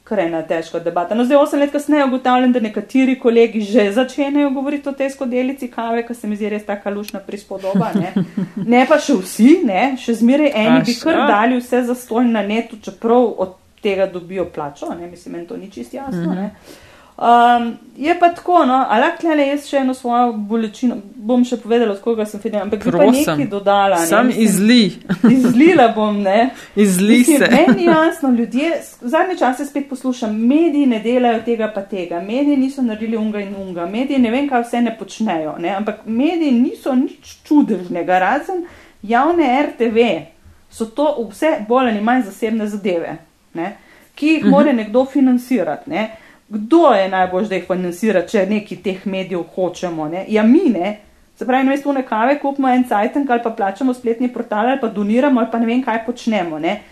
[0.05, 1.14] kar ena težka debata.
[1.14, 5.71] No, zdaj, osem let kasneje ugotavljam, da nekateri kolegi že začenjajo govoriti o tej skodelici
[5.73, 7.90] kave, ki se mi zdi res taka lušna prispodoba.
[7.97, 8.12] Ne,
[8.77, 11.29] ne pa še vsi, ne, še zmeraj eni A bi kar še?
[11.33, 15.57] dali vse za stol na netu, čeprav od tega dobijo plačo, ne, mislim, meni to
[15.57, 16.33] ni čist jasno.
[16.33, 16.35] Mhm.
[16.35, 16.83] Ne.
[17.16, 21.61] Um, je pa tako, no, ali lahko le jaz še eno svojo bolečino, bom še
[21.62, 23.20] povedala, od koga sem fidela, ampak bi pa Prosim.
[23.20, 24.00] nekaj dodala.
[24.00, 24.96] Ne, Sam izli,
[25.31, 26.48] Izlila bom, ne.
[26.74, 27.50] izli Mislim, se.
[27.53, 32.83] Meni jasno, ljudje, zadnje čase spet poslušam, mediji ne delajo tega pa tega, mediji niso
[32.83, 35.70] naredili unga in unga, mediji ne vem, kaj vse ne počnejo, ne?
[35.77, 38.66] ampak mediji niso nič čudežnega, razen
[39.07, 40.09] javne RTV,
[40.66, 43.16] so to vse bolj ali manj zasebne zadeve,
[43.55, 43.77] ne?
[44.18, 45.90] ki jih mora nekdo financirati.
[45.94, 46.11] Ne?
[46.48, 50.09] Kdo je najbolj zdaj financira, če neki teh medijev hočemo?
[50.09, 50.24] Ne?
[50.28, 50.98] Ja, mi ne.
[51.37, 54.88] Se pravi, namesto one kave kupimo en cajtank ali pa plačamo spletni portal ali pa
[54.88, 56.59] doniramo ali pa ne vem kaj počnemo.
[56.59, 56.83] Ne?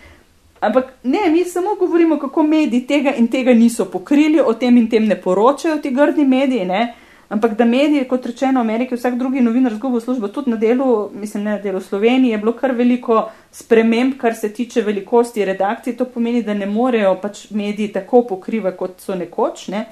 [0.59, 4.89] Ampak ne, mi samo govorimo, kako mediji tega in tega niso pokrili, o tem in
[4.89, 6.65] tem ne poročajo ti grdi mediji.
[6.65, 6.93] Ne?
[7.33, 11.09] Ampak da mediji, kot rečeno, v Ameriki, vsak drugi novinar zgubil službo, tudi na delu,
[11.13, 15.95] mislim, na delu Slovenije, je bilo kar veliko sprememb, kar se tiče velikosti redakcij.
[15.97, 19.67] To pomeni, da ne morejo pač mediji tako pokrivati, kot so nekoč.
[19.73, 19.85] Ne?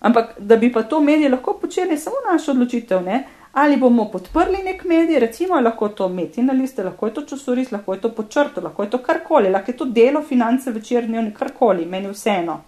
[0.00, 3.02] Ampak da bi pa to mediji lahko počeli, je samo naša odločitev.
[3.02, 3.24] Ne?
[3.52, 7.72] Ali bomo podprli nek medij, recimo lahko to meti na liste, lahko je to časoris,
[7.72, 11.34] lahko je to počrto, lahko je to karkoli, lahko je to delo, finance, večer, dnevni,
[11.34, 12.60] karkoli, meni vseeno.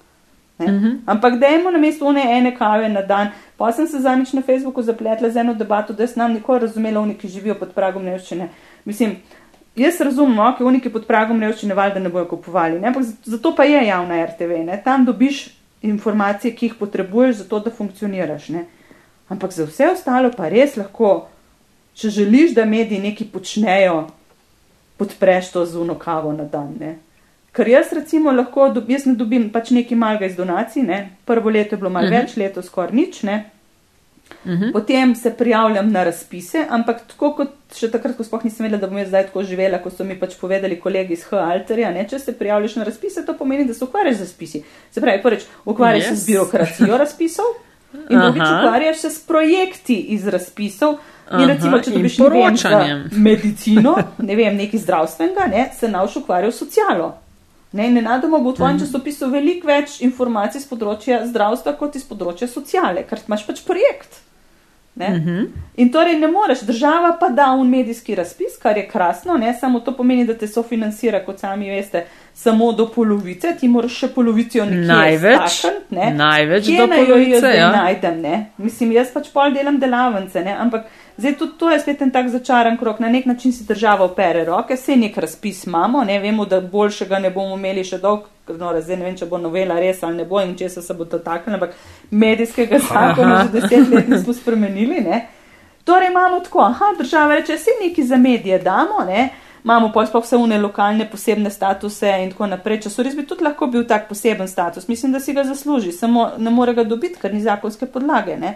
[0.59, 0.99] Uh -huh.
[1.07, 3.29] Ampak dajmo na mesto one ene kave na dan.
[3.57, 7.01] Pa sem se zanič na Facebooku zapletla z eno debato, da sem nam nikoli razumela,
[7.01, 8.49] oni, ki živijo pod pragom revščine.
[8.85, 9.17] Mislim,
[9.77, 12.81] jaz razumem, ok, oni, ki pod pragom revščine, valjda ne bojo kupovali.
[12.81, 12.89] Ne?
[12.89, 14.65] Ampak zato pa je javna RTV.
[14.65, 14.83] Ne?
[14.85, 15.49] Tam dobiš
[15.83, 18.49] informacije, ki jih potrebuješ, zato da funkcioniraš.
[18.49, 18.65] Ne?
[19.29, 21.29] Ampak za vse ostalo pa res lahko,
[21.95, 24.07] če želiš, da mediji nekaj počnejo,
[24.97, 26.77] podpreš to z uno kavo na dan.
[26.81, 26.97] Ne?
[27.57, 30.99] Ker jaz recimo lahko, dob, jaz ne dobim pač nekaj malega iz donacij, ne?
[31.25, 32.21] prvo leto je bilo malo uh -huh.
[32.21, 33.45] več, leto skoraj nič, ne?
[34.45, 34.73] Uh -huh.
[34.73, 38.87] potem se prijavljam na razpise, ampak tako kot še takrat, ko sploh nisem vedela, da
[38.87, 42.07] bom jaz zdaj tako živela, ko so mi pač povedali kolegi iz H-Alterja, ne?
[42.09, 44.63] če se prijavljaš na razpise, to pomeni, da se ukvarjaš z razpisi.
[44.91, 46.09] Se pravi, prvič, ukvarjaš yes.
[46.09, 47.47] se z birokracijo razpisov
[48.11, 50.99] in drugič ukvarjaš se s projekti iz razpisov.
[51.33, 55.89] In Aha, recimo, če dobiš ne vem, za medicino, ne vem, nekaj zdravstvenega, ne, se
[55.89, 57.26] nauč ukvarjal s socialo.
[57.77, 62.07] Ne, in nenadoma bo v tvojem časopisu veliko več informacij z področja zdravstva kot iz
[62.09, 64.23] področja sociale, ker imaš pač projekt.
[64.97, 65.09] Ne?
[65.13, 65.49] Uh -huh.
[65.77, 69.81] In torej ne moreš, država pa da un medijski razpis, kar je krasno, ne samo
[69.81, 74.65] to pomeni, da te sofinancira, kot sami veste, samo do polovice, ti moraš še polovico
[74.65, 76.11] nekje Največ, stakniti, ne.
[76.19, 77.69] največ Kje do naj polovice, ja.
[77.73, 78.41] najdem, ne?
[78.61, 80.53] Mislim, jaz pač pol delam delavnice, ne?
[80.53, 80.85] ampak
[81.17, 84.43] zdaj tudi to je spet en tak začaran krok, na nek način si država opere
[84.45, 88.75] roke, vse nek razpis imamo, ne vemo, da boljšega ne bomo imeli še dolg, no,
[88.77, 91.57] zdaj ne vem, če bo novela res ali ne bo in če se bo dotaknila,
[91.57, 91.73] ampak
[92.11, 95.25] medijskega zakona že deset let nismo spremenili, ne?
[95.89, 99.31] Torej imamo tako, aha, država reče, vse neki za medije damo, ne?
[99.67, 102.85] Imamo pa sploh vse une lokalne posebne statuse in tako naprej.
[102.85, 104.87] Časoris bi tudi lahko bil tak poseben status.
[104.89, 108.37] Mislim, da si ga zasluži, samo ne more ga dobiti, ker ni zakonske podlage.
[108.37, 108.53] Ne?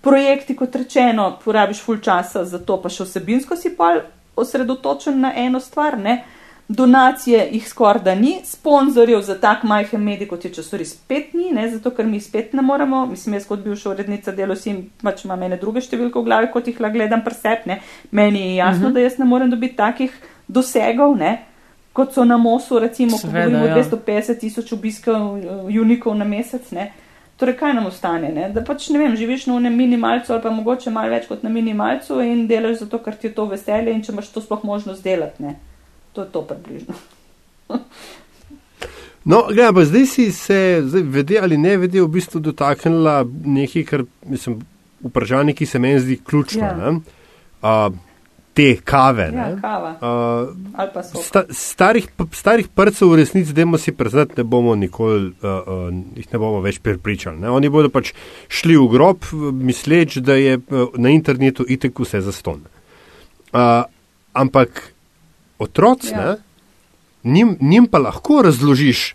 [0.00, 3.96] Projekti, kot rečeno, porabiš full časa za to, pa še vsebinsko si pa
[4.36, 5.96] osredotočen na eno stvar.
[5.98, 6.20] Ne?
[6.68, 11.48] Donacije jih skoraj da ni, sponzorjev za tak majhen medij, kot je časoris, spet ni,
[11.50, 11.66] ne?
[11.72, 13.06] zato ker mi spet ne moremo.
[13.10, 16.70] Mislim, jaz kot bivša urednica delo si pač imam ene druge številke v glavi, kot
[16.70, 17.80] jih lahko gledam presepne.
[18.12, 18.94] Meni je jasno, uh -huh.
[18.94, 20.14] da jaz ne morem dobiti takih
[20.48, 21.38] dosegov, ne?
[21.94, 23.76] kot so na Mosu, recimo, ko govorimo ja.
[23.78, 26.72] 250 tisoč obiskov eh, unikov na mesec.
[26.74, 26.88] Ne?
[27.38, 28.32] Torej, kaj nam ostane?
[28.34, 28.48] Ne?
[28.54, 31.50] Da pač ne vem, živiš na unem minimalcu ali pa mogoče malo več kot na
[31.54, 35.06] minimalcu in delaš zato, ker ti je to veselje in če imaš to sploh možnost
[35.06, 35.42] delati.
[35.42, 35.54] Ne?
[36.18, 36.98] To je to približno.
[39.24, 43.84] No, gledaj, pa zdaj si se, zdaj, vede ali ne vede, v bistvu dotaknila nekaj,
[43.88, 44.58] kar mislim,
[45.00, 46.60] vprašanje, ki se meni zdi ključno.
[46.60, 46.74] Ja.
[46.76, 46.98] ne.
[47.62, 47.88] A,
[48.54, 49.26] te kave.
[49.34, 49.90] Ja, kava.
[51.02, 51.22] So.
[51.22, 56.28] sta, starih, starih prcev v resnici, da se priznati, ne bomo nikoli, uh, uh, jih
[56.32, 57.40] ne bomo več prepričali.
[57.42, 57.50] Ne?
[57.50, 58.12] Oni bodo pač
[58.48, 59.26] šli v grob,
[59.58, 62.62] misleč, da je uh, na internetu itek vse zaston.
[63.52, 63.84] Uh,
[64.32, 64.92] ampak
[65.58, 66.20] otroci, Ja.
[66.20, 66.36] ja.
[67.24, 69.14] njim, njim pa lahko razložiš,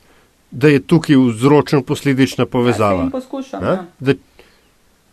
[0.52, 3.02] da je tukaj vzročno-posledična Ja, se povezava.
[3.02, 3.64] jim poskušam.
[3.64, 3.86] Ja.
[4.00, 4.14] Da,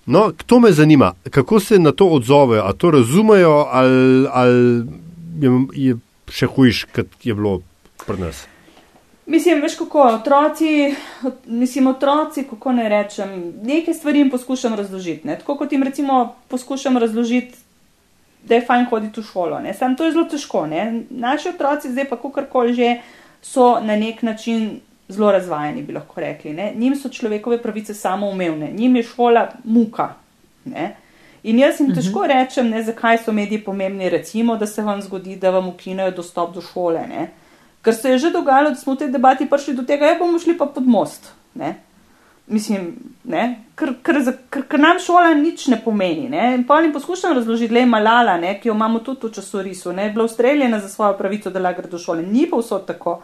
[0.07, 4.87] No, to me zanima, kako se na to odzovejo, ali to razumejo, ali, ali
[5.41, 5.97] je, je
[6.31, 7.61] še hujš, kot je bilo
[8.07, 8.47] pri nas.
[9.27, 10.95] Mislim, veš kako, otroci,
[11.47, 15.27] mislim, otroci, kako ne rečem, nekaj stvari jim poskušam razložiti.
[15.27, 15.39] Ne?
[15.39, 17.59] Tako kot jim recimo poskušam razložiti,
[18.47, 19.59] da je fajn hoditi v šolo.
[19.61, 19.75] Ne?
[19.75, 20.67] Sam to je zelo težko.
[20.71, 21.03] Ne?
[21.11, 23.01] Naši otroci zdaj pa kakorkoli že
[23.43, 26.53] so na nek način zelo razvajeni, bi lahko rekli.
[26.53, 26.73] Ne?
[26.77, 30.15] Njim so človekove pravice samoumevne, njim je šola muka.
[30.65, 30.97] Ne?
[31.47, 32.31] In jaz jim težko mhm.
[32.33, 36.55] rečem, ne, zakaj so mediji pomembni, recimo, da se vam zgodi, da vam ukinejo dostop
[36.55, 37.07] do šole.
[37.09, 37.29] Ne?
[37.87, 40.19] Ker se je že dogajalo, da smo v tej debati prišli do tega, da ja,
[40.19, 41.31] bomo šli pa pod most.
[41.55, 41.77] Ne?
[42.47, 42.97] Mislim,
[43.79, 44.19] ker, ker,
[44.51, 46.29] ker, ker nam šola nič ne pomeni.
[46.31, 46.55] Ne?
[46.59, 48.57] In pa jim poskušam razložiti, da je malala, ne?
[48.61, 50.11] ki jo imamo tudi v časorisu, ne?
[50.11, 52.27] bila ustreljena za svojo pravico, da lahko gre do šole.
[52.27, 53.21] Ni pa vso tako.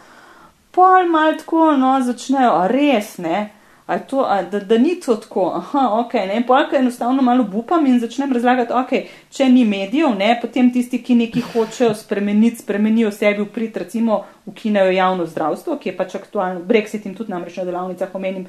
[0.72, 3.50] Pol mal tako, no, začnejo, a res ne
[3.98, 5.52] to, a, da, da ni to tako.
[5.54, 8.92] Aha, ok, ne, polka enostavno malo upam in začnem razlagati, ok,
[9.30, 14.22] če ni medijev, ne, potem tisti, ki nekaj hočejo spremeniti, spremenijo sebi v prid, recimo,
[14.46, 18.46] ukinejo javno zdravstvo, ki je pač aktualno, Brexit in tudi namreč na delavnicah omenim.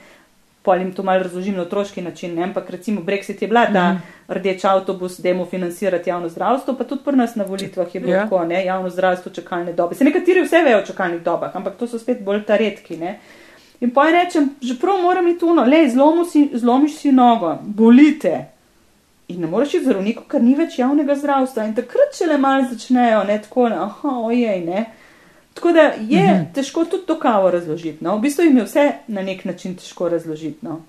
[0.64, 2.44] Pol jim to malo razložim na otroški način, ne?
[2.44, 4.02] ampak recimo Brexit je bila, da mm.
[4.32, 8.14] rdeč avtobus, da mu financirati javno zdravstvo, pa tudi pri nas na volitvah je bilo
[8.14, 8.16] yeah.
[8.16, 8.24] Ja.
[8.24, 8.66] tako, ne?
[8.66, 9.96] javno zdravstvo, čakalne dobe.
[9.96, 12.98] Se nekateri vse vejo o čakalnih dobah, ampak to so spet bolj ta redki.
[12.98, 13.20] Ne?
[13.84, 15.90] In pa rečem, že prav moram iti tuno, le
[16.32, 18.46] si, zlomiš si nogo, bolite.
[19.28, 21.66] In ne moreš iti zdravniku, ker ni več javnega zdravstva.
[21.68, 24.86] In takrat še le malo začnejo, ne tako, aha, ojej, ne.
[25.54, 26.54] Tako da je mhm.
[26.54, 28.04] težko tudi to kavo razložiti.
[28.04, 28.18] No?
[28.18, 30.66] V bistvu jim je vse na nek način težko razložiti.
[30.66, 30.82] No?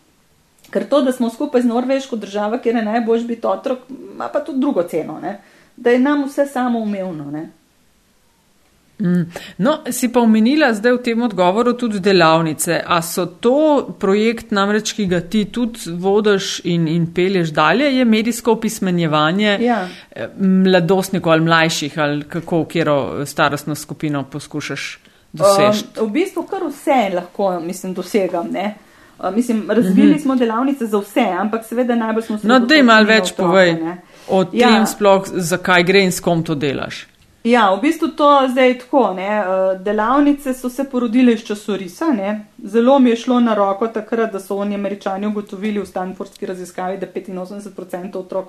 [0.71, 3.79] Ker to, da smo skupaj z Norveško državo, kjer je najbolj biti otrok,
[4.15, 5.41] ima pa tudi drugo ceno, ne?
[5.77, 7.31] da je nam vse samo umevno.
[8.99, 9.23] Mm.
[9.59, 12.79] No, si pa omenila zdaj v tem odgovoru tudi delavnice.
[12.87, 18.05] A so to projekt, namreč, ki ga ti tudi vodiš in, in pelješ dalje, je
[18.05, 19.89] medijsko opismenjevanje ja.
[20.11, 24.99] Eh, mladostnikov ali mlajših ali kako, kjero starostno skupino poskušaš
[25.33, 25.85] doseči?
[25.99, 28.47] Um, v bistvu kar vse lahko, mislim, dosegam.
[28.51, 28.75] Ne?
[29.19, 30.23] Uh, mislim, razvili mm -hmm.
[30.23, 32.47] smo delavnice za vse, ampak seveda najbolj smo se.
[32.47, 33.77] No, da jim malo več povej
[34.29, 34.87] o tem ja.
[34.87, 37.07] sploh, zakaj gre in s kom to delaš.
[37.45, 39.13] Ja, v bistvu to zdaj je tako.
[39.15, 39.29] Ne?
[39.29, 42.07] Eh, delavnice so se porodile iz časorisa.
[42.07, 42.47] Ne?
[42.59, 46.99] Zelo mi je šlo na roko takrat, da so oni američani ugotovili v Stanfordski raziskavi,
[46.99, 48.49] da 85% otrok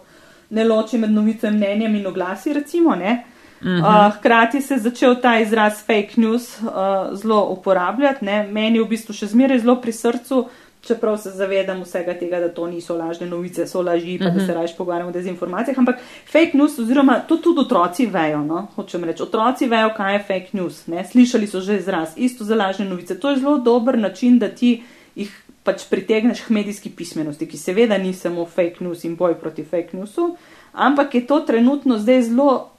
[0.50, 2.54] ne loči med novicem, mnenjem in oglasi.
[2.54, 6.70] Recimo, uh, hkrati se je začel ta izraz fake news uh,
[7.14, 8.26] zelo uporabljati.
[8.26, 8.48] Ne?
[8.48, 10.46] Meni je v bistvu še zmeraj zelo pri srcu
[10.88, 14.34] čeprav se zavedam vsega tega, da to niso lažne novice, so laži, pa uh -huh.
[14.34, 14.54] da se mhm.
[14.54, 15.80] raje pogovarjamo o dezinformacijah.
[15.80, 15.96] Ampak
[16.26, 18.68] fake news, oziroma to tudi otroci vejo, no?
[18.76, 20.88] hočem reči, otroci vejo, kaj je fake news.
[20.88, 21.06] Ne?
[21.06, 23.20] Slišali so že izraz, isto za lažne novice.
[23.20, 24.84] To je zelo dober način, da ti
[25.16, 29.64] jih pač pritegneš k medijski pismenosti, ki seveda ni samo fake news in boj proti
[29.64, 30.36] fake newsu,
[30.74, 32.70] ampak je to trenutno zdaj zelo,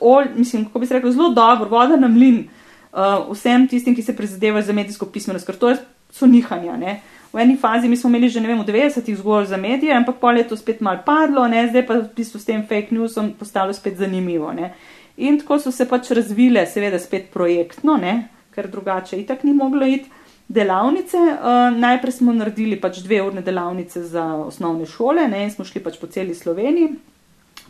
[0.00, 2.48] ol, mislim, kako bi se rekel, zelo dobro, voda na mlin.
[2.96, 5.76] Uh, vsem tistim, ki se prizadevajo za medijsko pismenost, ker to je
[6.10, 6.76] so nihanja.
[6.76, 7.00] Ne.
[7.32, 10.38] V eni fazi mi smo imeli že vem, v 90-ih zgolj za medije, ampak pol
[10.38, 11.66] je to spet mal padlo, ne.
[11.68, 14.52] zdaj pa v bistvu s tem fake newsom postalo spet zanimivo.
[14.52, 14.72] Ne.
[15.16, 19.86] In tako so se pač razvile, seveda spet projektno, ne, ker drugače itak ni moglo
[19.88, 20.08] iti.
[20.48, 25.64] Delavnice, uh, najprej smo naredili pač dve urne delavnice za osnovne šole, ne, in smo
[25.66, 26.92] šli pač po celi Sloveniji.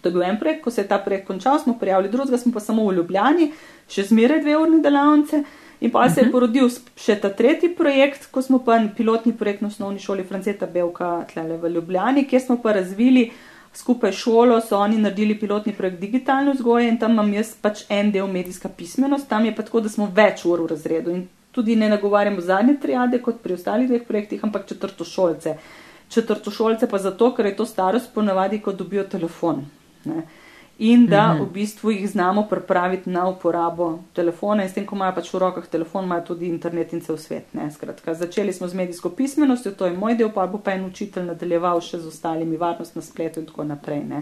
[0.03, 2.53] To je bil en projekt, ko se je ta projekt končal, smo prijavili drugega, smo
[2.53, 3.49] pa samo v Ljubljani,
[3.89, 5.41] še zmeraj dve urne delavnice.
[5.81, 6.33] In pa se je mhm.
[6.33, 11.27] porodil še ta tretji projekt, ko smo pa pilotni projekt na osnovni šoli Franceta Belka
[11.33, 13.31] tlele v Ljubljani, kjer smo pa razvili
[13.77, 18.09] skupaj šolo, so oni naredili pilotni projekt digitalne vzgoje in tam imam jaz pač en
[18.13, 21.77] del medijska pismenost, tam je pa tako, da smo več ur v razredu in tudi
[21.77, 25.59] ne nagovarjamo zadnje triade kot pri ostalih dveh projektih, ampak četrtošolce.
[26.09, 29.65] Četrtošolce pa zato, ker je to starost ponavadi, ko dobijo telefon.
[30.09, 30.25] Ne
[30.79, 31.43] in da mhm.
[31.43, 35.39] v bistvu jih znamo pripraviti na uporabo telefona in s tem, ko imajo pač v
[35.39, 37.47] rokah telefon, imajo tudi internet in cel svet.
[37.75, 41.25] Skratka, začeli smo z medijsko pismenostjo, to je moj del, pa bo pa en učitelj
[41.31, 44.05] nadaljeval še z ostalimi varnost na spletu in tako naprej.
[44.05, 44.21] Um,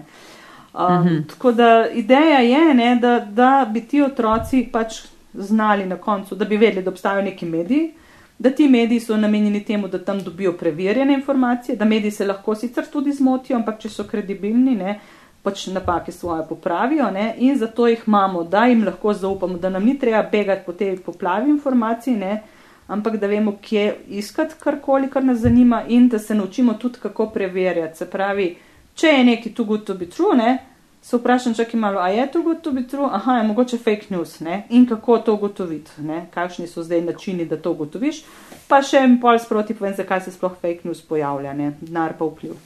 [0.74, 1.26] mhm.
[1.34, 5.02] Tako da ideja je, ne, da, da bi ti otroci pač
[5.34, 7.90] znali na koncu, da bi vedeli, da obstajajo neki mediji.
[8.38, 12.54] Da ti mediji so namenjeni temu, da tam dobijo preverjene informacije, da mediji se lahko
[12.54, 17.35] sicer tudi zmotijo, ampak če so kredibilni, ne, uh, pač napake svoje popravijo ne?
[17.38, 20.96] in zato jih imamo, da jim lahko zaupamo, da nam ni treba begati po tej
[21.04, 22.42] poplavi informacij, ne?
[22.88, 27.27] ampak da vemo, kje iskati karkoli, kar nas zanima in da se naučimo tudi, kako
[27.27, 27.98] preverjati.
[27.98, 28.56] Se pravi,
[28.94, 30.58] če je neki too good to be true, ne?
[31.04, 34.06] se vprašam, čakaj malo, a je too good to be true, aha, je mogoče fake
[34.08, 34.62] news ne?
[34.71, 35.90] in kako to ugotoviti,
[36.31, 38.23] kakšni so zdaj načini, da to ugotoviš,
[38.68, 41.75] pa še en pol sproti povem, zakaj se sploh fake news pojavlja, ne?
[41.81, 42.56] denar pa vpliv.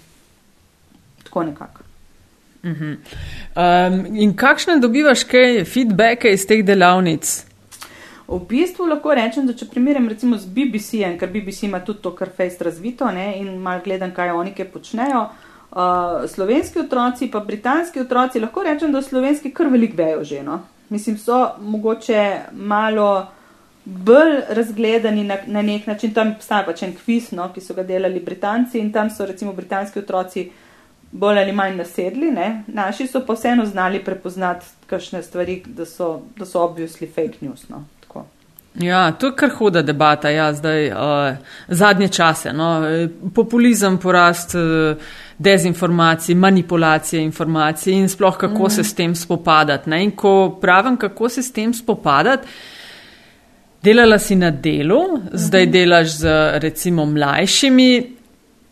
[1.24, 1.88] Tako nekako.
[2.62, 7.44] Um, in kakšne dobivaš kaj feedbacke iz teh delavnic?
[8.28, 12.12] V bistvu lahko rečem, da če primerjam recimo z BBC-jem, ker BBC ima tudi to
[12.16, 15.22] kar fejst razvito ne, in mal gledam, kaj oni kaj počnejo.
[15.68, 20.42] Uh, slovenski otroci, pa britanski otroci, lahko rečem, da slovenski kar velik vejo že.
[20.42, 20.61] No?
[20.88, 23.26] Mislim, so mogoče malo
[23.84, 26.12] bolj razgledani na, na nek način.
[26.14, 29.52] Tam obstaja pač en kviz, no, ki so ga delali Britanci in tam so recimo
[29.52, 30.50] britanski otroci
[31.12, 32.64] bolj ali manj nasedli, ne?
[32.66, 37.68] naši so pa vseeno znali prepoznati kakšne stvari, da so, da so obviously fake news.
[37.68, 37.84] No?
[38.74, 41.36] Ja, to je kar huda debata, ja, zdaj uh,
[41.68, 42.52] zadnje čase.
[42.52, 42.82] No,
[43.34, 44.96] populizem, porast uh,
[45.38, 48.70] dezinformacij, manipulacije informacij in sploh kako mm.
[48.70, 49.90] se s tem spopadati.
[49.90, 50.04] Ne?
[50.04, 52.48] In ko pravim, kako se s tem spopadati,
[53.82, 55.30] delala si na delu, mm -hmm.
[55.32, 56.28] zdaj delaš z
[56.59, 58.17] recimo mlajšimi,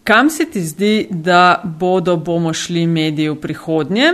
[0.06, 4.12] Kam se ti zdi, da bodo bomo šli mediji v prihodnje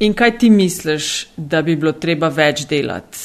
[0.00, 3.18] in kaj ti misliš, da bi bilo treba več delati?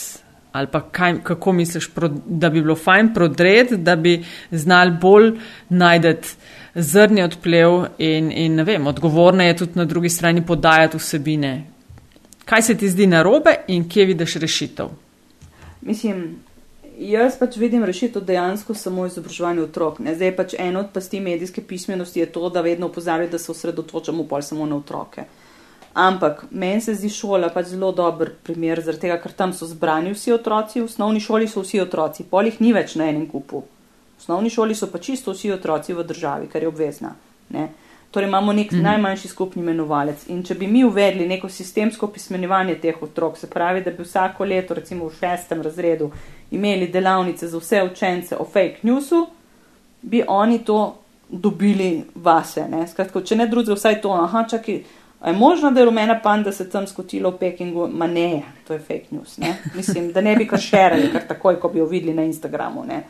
[0.52, 1.88] Ali pa kaj, kako misliš,
[2.26, 4.18] da bi bilo fajn prodred, da bi
[4.52, 5.32] znali bolj
[5.70, 6.36] najdeti
[6.76, 11.54] zrni odplev in, in ne vem, odgovorne je tudi na drugi strani podajati vsebine.
[12.46, 14.92] Kaj se ti zdi narobe in kje vidiš rešitev?
[15.82, 16.36] Mislim,
[17.00, 20.00] jaz pač vidim rešitev dejansko samo v izobraževanju otrok.
[20.00, 20.16] Ne?
[20.16, 24.28] Zdaj pač eno od pasti medijske pismenosti je to, da vedno opozarjajo, da se osredotočamo
[24.28, 25.26] pol samo na otroke.
[25.94, 30.12] Ampak meni se zdi šola pač zelo dober primer, zaradi tega, ker tam so zbrani
[30.12, 33.64] vsi otroci, v osnovni šoli so vsi otroci, pol jih ni več na enem kupu.
[33.64, 37.14] V osnovni šoli so pa čisto vsi otroci v državi, kar je obvezna.
[37.56, 37.70] Ne?
[38.16, 38.82] Torej imamo nek mm.
[38.82, 40.22] najmanjši skupni imenovalec.
[40.32, 44.48] In če bi mi uvedli neko sistemsko pismenjevanje teh otrok, se pravi, da bi vsako
[44.48, 46.08] leto, recimo v šestem razredu,
[46.56, 49.26] imeli delavnice za vse učence o fake newsu,
[50.02, 50.78] bi oni to
[51.28, 52.64] dobili vase.
[52.72, 52.86] Ne?
[52.88, 54.80] Skratka, če ne drugega, vsaj to, aha, čakaj,
[55.26, 58.80] je možno, da je rumena panda se tam skotila v Pekingu, ma ne, to je
[58.80, 59.36] fake news.
[59.44, 59.58] Ne?
[59.76, 62.88] Mislim, da ne bi kar šerali, kar takoj, ko bi jo videli na Instagramu.
[62.88, 63.04] Ne?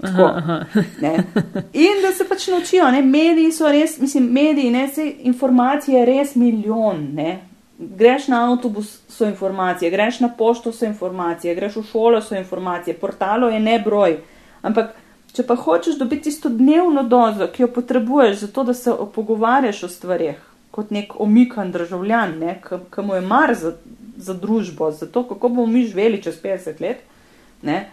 [0.00, 0.80] Tako, aha, aha.
[1.72, 3.02] In da se pač naučijo, ne?
[3.02, 7.38] mediji so res, mislim, mediji, ne, se informacije je res milijon, ne?
[7.78, 12.96] greš na avtobus, so informacije, greš na pošto, so informacije, greš v šolo, so informacije,
[12.96, 14.18] portalo je ne broj.
[14.62, 14.94] Ampak,
[15.32, 19.82] če pa hočeš dobiti tisto dnevno dozo, ki jo potrebuješ za to, da se pogovarjaš
[19.82, 20.40] o stvarih,
[20.70, 23.74] kot nek omikan državljan, ki mu je mar za,
[24.16, 27.04] za družbo, za to, kako bomo mi živeli čez 50 let,
[27.62, 27.90] ne,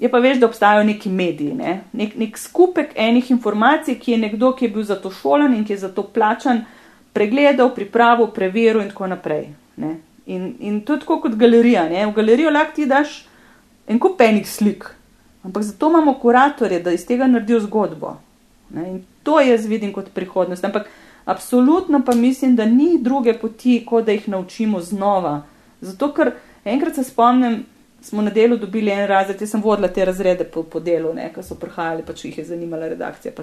[0.00, 4.18] je pa veš, da obstajajo neki mediji, ne, nek, nek skupek enih informacij, ki je
[4.18, 6.64] nekdo, ki je bil za to šolan in ki je za to plačan
[7.12, 9.48] pregledal, pripravil, preveril in tako naprej.
[10.26, 11.88] In, in to je tako kot galerija.
[11.88, 12.06] Ne?
[12.06, 13.24] V galerijo lahko ti daš
[13.88, 14.84] en kup enih slik,
[15.42, 18.16] ampak zato imamo kuratorje, da iz tega naredijo zgodbo.
[18.70, 18.88] Ne?
[18.90, 20.64] In to jaz vidim kot prihodnost.
[20.64, 20.86] Ampak
[21.24, 25.42] absolutno pa mislim, da ni druge poti, kot da jih naučimo znova.
[25.80, 26.32] Zato, ker
[26.64, 27.64] enkrat se spomnim,
[28.02, 31.42] smo na delu dobili en razred, jaz sem vodila te razrede po, po delu, ko
[31.42, 33.32] so prihajali, pač jih je zanimala redakcija.
[33.36, 33.42] Pa,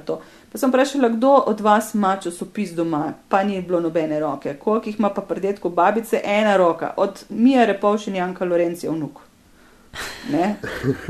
[0.51, 4.89] pa sem vprašala, kdo od vas ima časopis doma, pa ni bilo nobene roke, koliko
[4.89, 9.21] jih ima pa predetko babice, ena roka, od Mija Repovšin Janka Lorencija vnuk.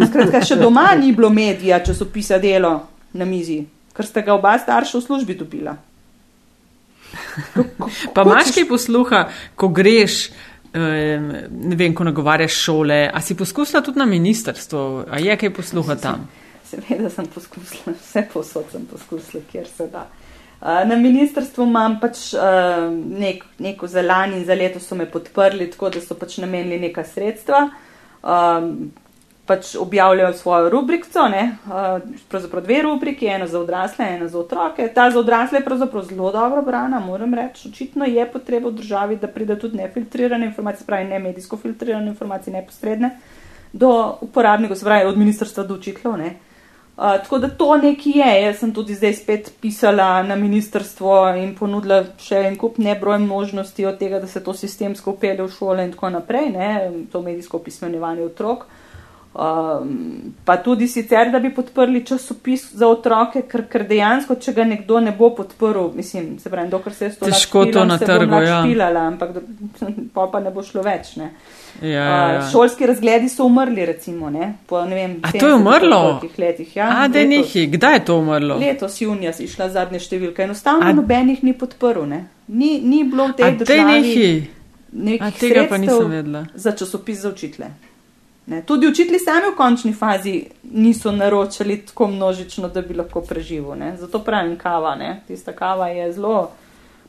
[0.10, 2.80] Skratka, še doma ni bilo medija časopisa delo
[3.14, 3.64] na mizi,
[3.96, 5.78] ker ste ga oba starša v službi dobila.
[8.14, 9.26] Pa imaš kaj posluha,
[9.56, 10.30] ko greš
[10.76, 13.00] ne vem, ko nagovarjaš šole.
[13.14, 16.28] A si poskusila tudi na ministrstvu, a je kaj posluha tam?
[16.66, 20.08] Seveda sem poskusila, vse posod sem poskusila, kjer se da.
[20.62, 22.32] Na ministrstvu imam pač
[23.20, 26.80] nek, neko za lani in za leto so me podprli, tako da so pač namenili
[26.88, 27.68] neka sredstva.
[28.26, 28.92] Um,
[29.46, 31.08] pač objavljajo svojo rubriko,
[32.30, 34.88] pravzaprav dve rubriki, ena za odrasle, ena za otroke.
[34.96, 37.70] Ta za odrasle je pravzaprav zelo dobro brana, moram reči.
[37.70, 42.54] Očitno je potreba v državi, da pride tudi nefiltrirane informacije, pravi ne medijsko filtrirane informacije,
[42.54, 43.18] neposredne
[43.74, 46.14] do uporabnikov, se pravi od ministrstva do učiteljev.
[46.14, 46.32] Uh,
[46.98, 48.42] tako da to nekaj je.
[48.42, 53.86] Jaz sem tudi zdaj spet pisala na ministrstvo in ponudila še en kup nebroj možnosti
[53.86, 56.70] od tega, da se to sistemsko upelje v šole in tako naprej, ne,
[57.12, 58.66] to medijsko pismenjevanje otrok.
[59.36, 64.64] Um, pa tudi sicer, da bi podprli časopis za otroke, ker, ker dejansko, če ga
[64.64, 68.38] nekdo ne bo podprl, mislim, se pravi, dokler se je to težko to na trgu,
[68.46, 68.62] ja.
[68.64, 69.34] Špilala, ampak
[70.16, 71.18] pa, pa ne bo šlo več.
[71.20, 71.28] Ne.
[71.82, 72.38] Ja, ja, ja.
[72.38, 75.18] Uh, šolski razgledi so umrli, recimo, ne, po ne vem.
[75.28, 76.00] A to je umrlo?
[76.38, 78.56] Letih, ja, A, da nehi, kdaj je to umrlo?
[78.62, 80.94] Letos junija si šla zadnje številke, enostavno A...
[80.96, 82.22] nobenih ni podprl, ne.
[82.48, 84.24] Ni, ni bilo v tej A, državi.
[85.20, 86.46] A tega pa nisem vedela.
[86.56, 87.74] Za časopis za učitele.
[88.48, 93.78] Ne, tudi učitelji sami v končni fazi niso naročali tako množično, da bi lahko preživel.
[93.78, 93.98] Ne.
[93.98, 94.96] Zato pravim kava.
[94.96, 95.22] Ne.
[95.28, 96.52] Tista kava je zelo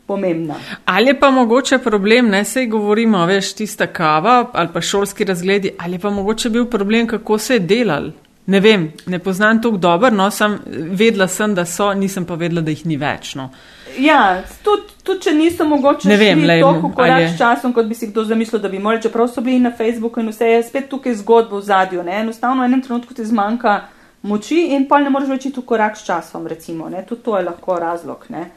[0.07, 0.55] pomembna.
[0.85, 5.71] Ali je pa mogoče problem, ne sej govorimo, veš, tista kava ali pa šolski razgledi,
[5.79, 8.11] ali je pa mogoče bil problem, kako se je delal.
[8.47, 12.63] Ne vem, ne poznam tako dobro, no, sem vedela sem, da so, nisem pa vedela,
[12.63, 13.35] da jih ni več.
[13.35, 13.51] No.
[13.99, 17.87] Ja, tudi tud, če niso mogoče Ne vem, lej, toliko korak je- s časom, kot
[17.87, 20.63] bi si kdo zamislil, da bi morali, čeprav so bili na Facebooku in vse je
[20.63, 22.03] spet tukaj zgodba v zadju.
[22.03, 22.21] Ne?
[22.21, 23.81] Enostavno v enem trenutku ti zmanjka
[24.23, 26.89] moči in pa ne moreš več iti v korak s časom, recimo.
[26.89, 27.05] Ne?
[27.09, 28.27] Tudi to je lahko razlog.
[28.29, 28.51] Ne?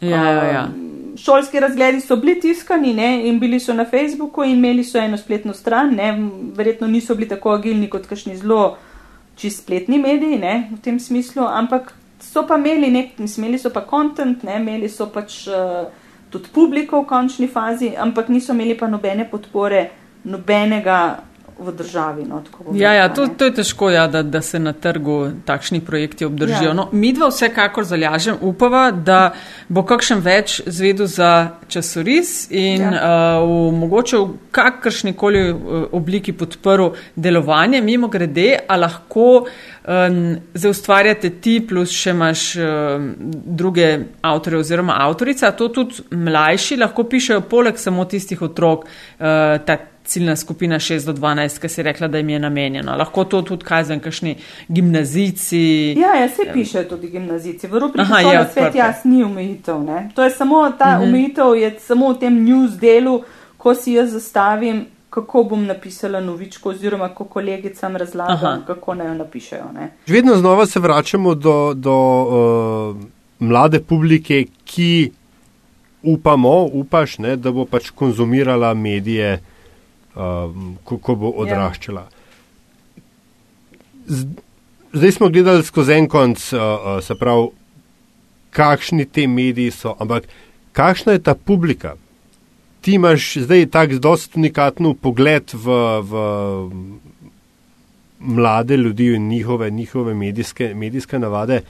[0.00, 0.64] Ja, ja, ja.
[0.64, 4.98] Um, šolski razgledi so bili tiskani ne, in bili so na Facebooku in imeli so
[4.98, 5.94] eno spletno stran.
[5.94, 8.76] Ne, verjetno niso bili tako agilni kot kakšni zelo
[9.36, 11.92] čist spletni mediji ne, v tem smislu, ampak
[12.24, 15.84] so pa imeli nek, mislim, imeli so pa kontent, imeli so pač uh,
[16.30, 19.84] tudi publiko v končni fazi, ampak niso imeli pa nobene podpore,
[20.24, 20.98] nobenega
[21.58, 22.24] v državi.
[22.24, 22.42] No,
[22.74, 26.68] Ja, ja to, to je težko, ja, da, da se na trgu takšni projekti obdržijo.
[26.68, 26.74] Ja.
[26.74, 29.34] No, mi dva vsekakor zalažem, upava, da
[29.68, 31.30] bo kakšen več zvedel za
[31.68, 32.90] časoris in Ja.
[32.90, 37.80] uh, v, mogoče v kakršni koli uh, obliki podprl delovanje.
[37.80, 40.20] Mimo grede, a lahko um,
[40.54, 43.08] zaustvarjate ti, plus še imaš um,
[43.46, 43.88] druge
[44.22, 48.88] avtore oziroma avtorica, to tudi mlajši lahko pišejo, poleg samo tistih otrok.
[49.18, 52.96] Uh, ta ciljna skupina 6 do 12, ki si rekla, da jim je namenjena.
[52.96, 54.36] Lahko to tudi kazen, kakšni
[54.68, 55.60] gimnazici.
[55.92, 57.66] Ja, ja, se pišejo tudi gimnazici.
[57.66, 59.82] V rubriki Aha, je je svet jaz ni omejitev.
[59.82, 60.10] Ne?
[60.14, 61.02] To je samo ta Mhm.
[61.04, 63.22] omejitev, je samo v tem news delu,
[63.56, 68.46] ko si jaz zastavim, kako bom napisala novičko, oziroma ko kolegicam razlagam, Aha.
[68.48, 68.62] Aha.
[68.66, 69.64] kako naj jo napišejo.
[69.74, 69.90] Ne?
[70.06, 72.96] Vedno znova se vračamo do, do uh,
[73.40, 75.10] mlade publike, ki
[76.02, 79.38] upamo, upaš, ne, da bo pač konzumirala medije,
[80.14, 82.06] um, ko, ko bo odraščala.
[84.06, 84.26] Z,
[84.92, 87.50] zdaj smo gledali skozi en konc, uh, uh, se pravi,
[88.54, 90.28] kakšni te mediji so, ampak
[90.72, 91.96] kakšna je ta publika?
[92.84, 96.12] Ti imaš zdaj tak dost unikatno pogled v, v
[98.20, 101.62] mlade ljudi in njihove, njihove medijske, medijske navade.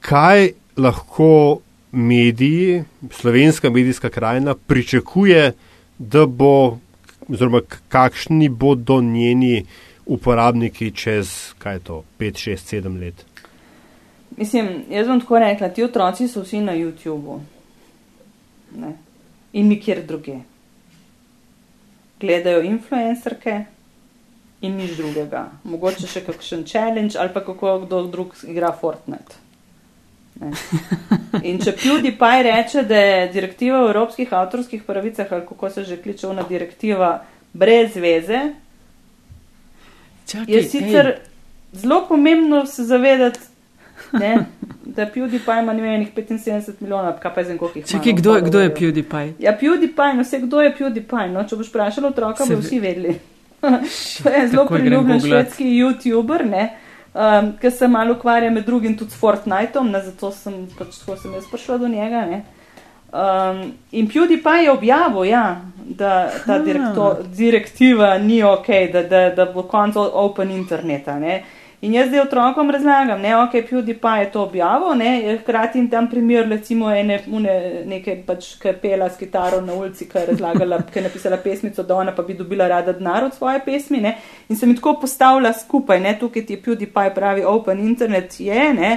[0.00, 1.60] Kaj lahko
[1.92, 5.52] mediji, slovenska medijska krajina pričakuje,
[5.98, 6.78] da bo,
[7.28, 9.64] oziroma kakšni bodo njeni
[10.06, 13.24] uporabniki čez, kaj je to, 5, 6, 7 let?
[14.36, 17.38] Mislim, jaz bom tako rekla, ti otroci so vsi na YouTubu
[18.76, 18.92] ne?
[19.52, 20.38] in nikjer druge.
[22.20, 23.64] Gledajo influencerke
[24.60, 25.44] in nič drugega.
[25.64, 29.43] Mogoče še kakšen challenge ali pa kako kdo drug igra Fortnite.
[31.42, 35.96] In če PewDiePie reče, da je direktiva o evropskih avtorskih pravicah, ali kako se že
[35.96, 37.12] kliče ona direktiva,
[37.52, 38.40] brez veze,
[40.26, 41.12] Čakaj, je sicer
[41.72, 43.38] zelo pomembno se zavedati,
[44.12, 44.46] ne,
[44.84, 47.86] da PewDiePie ima vem, enih 75 milijonov, kaj pa je jih ima.
[47.88, 48.74] Čakaj, no, kdo, je- kdo je.
[48.74, 49.32] PewDiePie?
[49.38, 52.66] Ja, PewDiePie, no vse kdo je PewDiePie, no, če boš vprašal otroka, Se bo ve-
[52.66, 53.18] vsi vedeli.
[54.22, 56.64] to je zelo priljubljen švedski YouTuber, ne,
[57.14, 61.16] um, ki se malo ukvarja med drugim tudi s Fortniteom, ne, zato sem pač tako
[61.16, 62.42] sem jaz prišla do njega, ne.
[63.14, 69.46] Um, in PewDiePie je objavil, ja, da ta direkto, direktiva ni ok, da, da, da
[69.46, 71.18] bo konc open interneta.
[71.18, 71.42] Ne.
[71.84, 75.88] In jaz zdaj otrokom razlagam, ne, ok, PewDiePie je to objavil, ne, je hkrati jim
[75.92, 77.56] tam primer, recimo, ene, une,
[77.90, 81.36] neke pač, ki je pela s kitaro na ulici, ki je razlagala, ki je napisala
[81.44, 84.14] pesmico, da ona pa bi dobila rada denar od svoje pesmi, ne,
[84.48, 88.96] in se mi tako postavlja skupaj, ne, tukaj ti PewDiePie pravi open internet je, ne,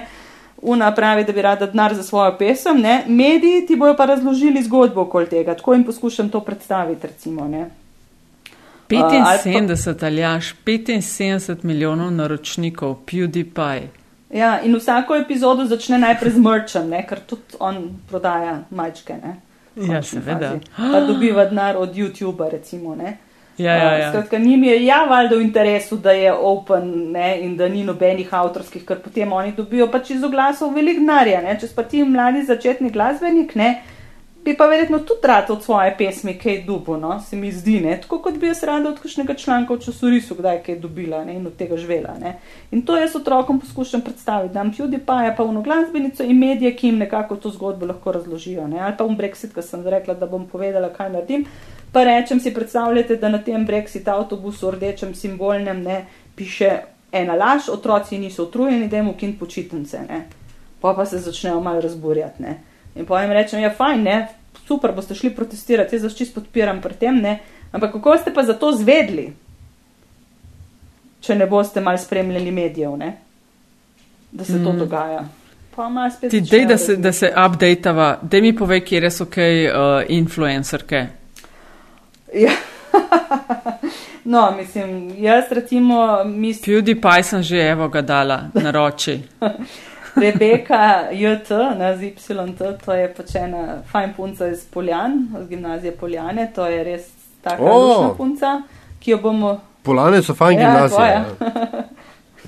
[0.62, 3.04] Una pravi, da bi rada denar za svojo pesem, ne?
[3.08, 7.08] mediji ti bojo pa razložili zgodbo okoli tega, tako jim poskušam to predstaviti.
[7.08, 7.46] Recimo?
[8.96, 13.88] Ali 75 ali jaš, 75 milijonov naročnikov, PewDiePie.
[14.30, 17.06] ja, in vsako epizodo začne najprej z mrčem, ne?
[17.08, 19.14] ker tudi on prodaja majčke.
[19.24, 19.38] Ne?
[19.76, 20.50] Ja, seveda.
[20.50, 20.92] fazi.
[20.94, 22.96] Pa dobiva denar od YouTuba, recimo.
[22.96, 23.18] Ne?
[23.58, 24.10] Ja, ja, Uh, ja.
[24.12, 28.34] Skratka, njim je ja valjda v interesu, da je open ne, in da ni nobenih
[28.34, 31.42] avtorskih, ker potem oni dobijo pač iz oglasov veliko denarja.
[31.60, 33.82] Če pa ti mladi začetni glasbenik, ne,
[34.48, 37.98] bi pa verjetno tudi rad od svoje pesmi kaj dubo, no, se mi zdi, ne.
[38.02, 41.48] tako kot bi jaz rada od kakšnega članka v časorisu kdaj kaj dobila ne, in
[41.48, 42.14] od tega živela.
[42.22, 42.38] Ne.
[42.72, 46.88] In to jaz otrokom poskušam predstaviti, da dam PewDiePie pa uno glasbenico in medije, ki
[46.88, 48.68] jim nekako to zgodbo lahko razložijo.
[48.68, 48.80] Ne.
[48.80, 51.44] Ali pa um Brexit, ki sem rekla, da bom povedala, kaj naredim.
[51.92, 56.72] Pa rečem si, predstavljate, da na tem Brexit avtobusu, rdečem simbolnem, ne, piše
[57.12, 60.08] ena laž, otroci niso utrujeni, da jim ukin počitnice.
[60.80, 62.56] Pa pa se začnejo malo razburjati.
[62.98, 64.18] In pa jim rečem, ja, fajn, ne,
[64.68, 67.40] super, boste šli protestirati, jaz vas čist podpiram pri tem, ne.
[67.72, 69.30] Ampak kako ste pa za to zvedli,
[71.22, 73.16] če ne boste mal spremljali medijev, ne?
[74.32, 74.64] da se mm.
[74.64, 75.26] to dogaja?
[76.30, 79.74] Ti dej, da se, da se updateava, da mi pove, kje so kaj uh,
[80.10, 81.06] influencerke.
[82.34, 82.52] Ja.
[84.34, 86.76] no, mislim, jaz recimo mislim.
[86.76, 89.20] PewDiePie sem že evo ga dala na roči.
[90.22, 92.20] Rebeka JT, na ZYT,
[92.86, 97.08] to je pač ena fajn punca iz Poljan, z gimnazije Poljane, to je res
[97.42, 98.18] taka oh.
[98.18, 98.62] punca,
[99.00, 99.58] ki jo bomo.
[99.84, 101.08] Poljane so fajn Ja, gimnazije.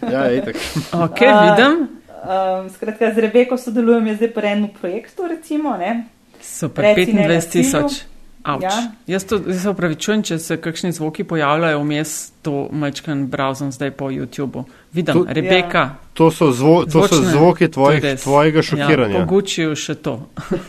[0.01, 0.55] Ja, ja itak.
[0.93, 1.87] Ok, vidim.
[2.19, 6.03] Um, skratka, z Rebeko sodelujem jaz zdaj pri enem projektu, recimo, ne.
[6.41, 7.63] Super, Reci ne 25 na cilju.
[7.63, 8.01] tisoč.
[8.49, 8.63] Avč.
[8.63, 8.77] Ja.
[9.07, 13.91] Jaz, to, jaz se upravičujem, če se kakšni zvoki pojavljajo vmes, to mečkan browsem zdaj
[13.91, 14.63] po YouTubu.
[14.91, 15.83] Vidim, To- Rebeka.
[16.13, 18.23] To so, zvo, to so zvoki To tvojih, res.
[18.23, 19.15] tvojega Ja, šokiranja.
[19.15, 20.17] po Gucciu še to.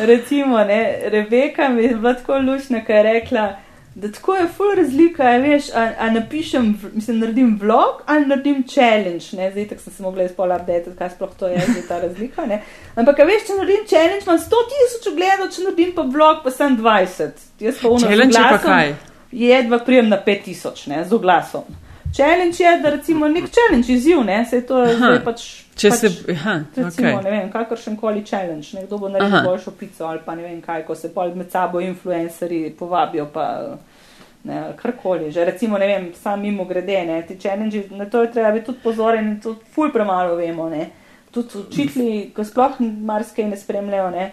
[0.00, 3.44] Recimo, ne, Rebeka mi je bila tako lušna, ker je rekla,
[3.94, 8.64] da tako je full razlika, a veš, a, a napišem, mislim, naredim vlog ali naredim
[8.68, 12.00] challenge, ne, zdaj tako sem se mogla izpola update, kaj sploh to je, zdaj ta
[12.00, 12.62] razlika, ne.
[12.94, 16.50] Ampak, a veš, če naredim challenge, imam 100 tisoč ogledov, če naredim pa vlog, pa
[16.50, 17.46] sem 20.
[17.60, 18.94] Jaz pa uno Challenge je pa kaj?
[19.32, 21.83] Jedva prijem na 5000, ne, z oglasom.
[22.16, 25.06] Challenge je, da recimo nek challenge izziv, ne, se to je Aha.
[25.06, 25.44] zdaj pač.
[25.74, 26.10] Če pač, se.
[26.32, 27.24] Aha, Recimo, okay.
[27.24, 29.48] ne vem, kakršen koli challenge, nekdo bo naredil Aha.
[29.48, 33.48] boljšo pico ali pa ne vem kaj, ko se pol med sabo influencerji povabijo, pa
[34.44, 35.32] ne, ali karkoli.
[35.34, 38.70] Že recimo, ne vem, sam mimo grede, ne, ti challenge, na to je treba biti
[38.70, 40.90] tudi pozoren in to ful premalo vemo, ne.
[41.34, 44.30] Tudi učitelji, ko sploh marsikaj ne spremljajo, ne.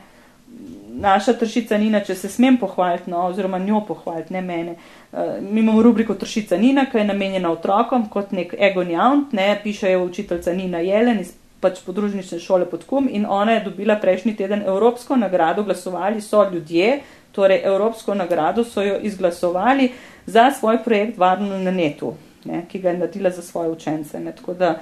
[1.02, 4.76] Naša tršica Nina, če se smem pohvaliti, no, oziroma njo pohvaliti, ne mene.
[5.12, 9.56] Uh, mi imamo rubriko Tršica Nina, ki je namenjena otrokom kot nek egon jaunt, ne,
[9.64, 11.32] piše jo učiteljica Nina Jelen iz
[11.62, 16.44] pač podružnične šole pod Kum in ona je dobila prejšnji teden Evropsko nagrado, glasovali so
[16.54, 17.00] ljudje,
[17.32, 19.92] torej Evropsko nagrado so jo izglasovali
[20.26, 24.20] za svoj projekt Varno na netu, ne, ki ga je naredila za svoje učence.
[24.20, 24.76] Ne, tako da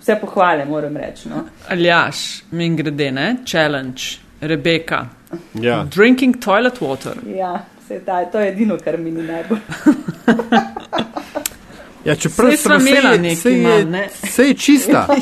[0.00, 1.28] vse pohvale moram reči.
[1.28, 1.44] No.
[1.68, 3.36] Aljaš, min grede, ne?
[3.46, 4.02] Challenge,
[4.44, 5.06] Rebeka.
[5.54, 5.84] Ja.
[5.86, 7.12] Drinking toilet water.
[7.28, 7.52] Ja,
[7.88, 9.58] se da, to je edino, kar mi ni najbolj.
[12.04, 14.08] Ja, čeprav Saj sva sem- imela nekaj saj je- malo, ne?
[14.10, 15.06] Saj je čista.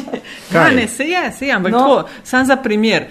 [0.50, 0.74] Ja, Kaj?
[0.74, 1.78] ne, se je, se je, ampak No.
[1.78, 3.04] tako, sam za primer.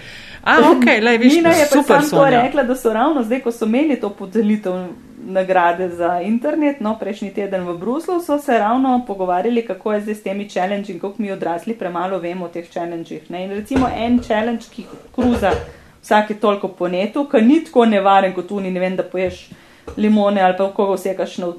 [0.43, 3.39] A, ok, le, viš, Nina je pa super, sam to rekla, da so ravno zdaj,
[3.39, 4.73] ko so imeli to podelitev
[5.19, 10.15] nagrade za internet, no, prejšnji teden v Bruslu, so se ravno pogovarjali, kako je zdaj
[10.15, 13.29] s temi challenge in kako mi odrasli premalo vemo o teh challengih.
[13.29, 13.45] Ne?
[13.45, 15.51] In recimo en challenge, ki kruza
[16.03, 19.49] vsake toliko po netu, ki ni tako nevaren kot uni, ne vem, da poješ
[19.97, 21.53] limone ali pa koga vsekaš na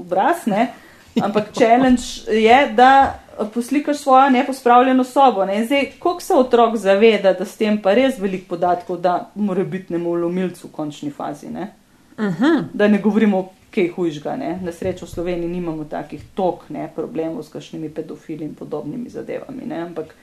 [0.00, 0.72] obraz, ne.
[1.20, 3.18] Ampak challenge je, da
[3.54, 5.44] poslikaš svojo nepospravljeno sobo.
[5.44, 5.58] Ne?
[5.58, 9.64] In Zdaj, koliko se otrok zaveda, da s tem pa res veliko podatkov da mora
[9.64, 11.50] biti nemu lomilcu v končni fazi.
[11.50, 11.72] Ne?
[12.18, 12.64] Uh -huh.
[12.72, 14.36] Da ne govorimo kaj hujžga.
[14.36, 14.58] Ne?
[14.62, 19.66] Na srečo v Sloveniji nimamo takih tok ne, problemov s kakšnimi pedofili in podobnimi zadevami.
[19.66, 19.80] Ne?
[19.80, 20.14] Ampak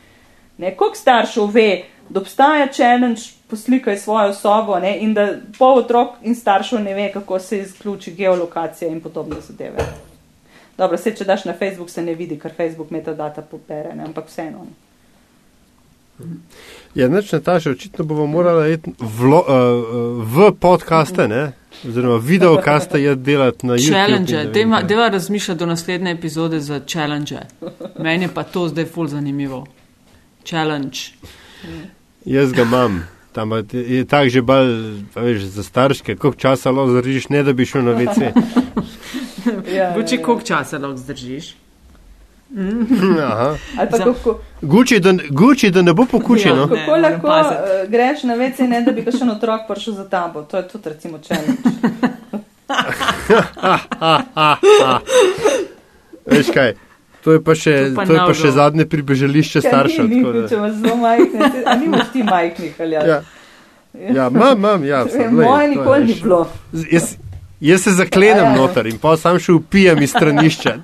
[0.57, 4.97] ne, koliko staršev ve, da obstaja challenge, poslikaj svojo sobo ne?
[4.99, 5.27] in da
[5.57, 9.85] pol otrok in staršev ne ve, kako se izključi geolokacija in podobne zadeve.
[10.77, 14.03] Dobro, se če daš na Facebook, se ne vidi, ker Facebook metadata popere, ne?
[14.03, 14.67] ampak vseeno.
[16.95, 21.51] Ja, neč Nataša, očitno bomo morali iti vlo, uh, v podkaste, ne?
[21.87, 23.93] oziroma videokaste je delati na YouTube.
[23.93, 27.35] Challenge, deva, deva razmišljati do naslednje epizode za challenge.
[27.99, 29.65] Meni je pa to zdaj ful zanimivo.
[30.45, 30.99] Challenge.
[32.25, 33.03] Jaz ga imam.
[33.31, 37.43] Tam je je tako že bolj, a veš, za starške, koliko časa lahko zdržiš, ne
[37.43, 38.31] da bi šel na WC.
[39.49, 40.25] Ja, Guči, ja, ja.
[40.25, 41.55] koliko časa lahko zdržiš?
[44.61, 46.61] Guči, da, Guči, da ne bo pokučeno.
[46.61, 46.67] Ja.
[46.67, 50.43] kako Ne, lahko uh, greš na vece, ne da bi kakšen otrok prišel za tabo.
[50.43, 51.61] To je tudi recimo challenge.
[56.31, 56.73] Veš kaj,
[57.23, 60.07] to je pa še, To pa to je pa še zadnje pribežališče staršev.
[60.07, 63.21] Ni, tako ni, da- če imaš zelo majhne, a nimaš ti majhnih ali Ja,
[64.09, 65.05] ja imam, imam, ja.
[65.31, 66.47] Moje nikoli ni bilo.
[66.91, 67.15] Jaz,
[67.59, 68.55] jaz se zaklenem Ja, ja.
[68.55, 70.75] noter in pa sam še upijem iz stranišča.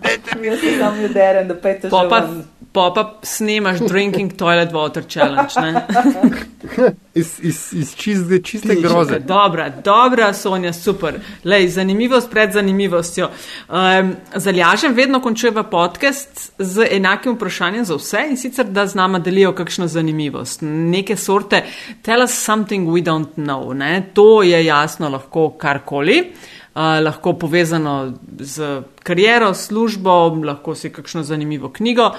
[0.43, 2.27] Jaz se sam juderem, da pejte že Pa
[2.75, 5.53] pa, pa snemaš drinking toilet water challenge.
[7.15, 9.19] Iz, iz, iz čiste, čiste groze.
[9.19, 11.19] Dobra, dobra, Sonja, super.
[11.43, 13.29] Lej, zanimivost pred zanimivostjo.
[13.69, 19.19] Um, Zalažem vedno končujeva podcast z enakim vprašanjem za vse in sicer, da z nama
[19.19, 20.59] delijo kakšno zanimivost.
[20.61, 21.63] Neke sorte,
[22.01, 23.73] tell us something we don't know.
[23.73, 24.09] Ne?
[24.13, 26.19] To je jasno lahko karkoli.
[26.19, 32.11] Uh, lahko povezano z kariero, službo, lahko si kakšno zanimivo knjigo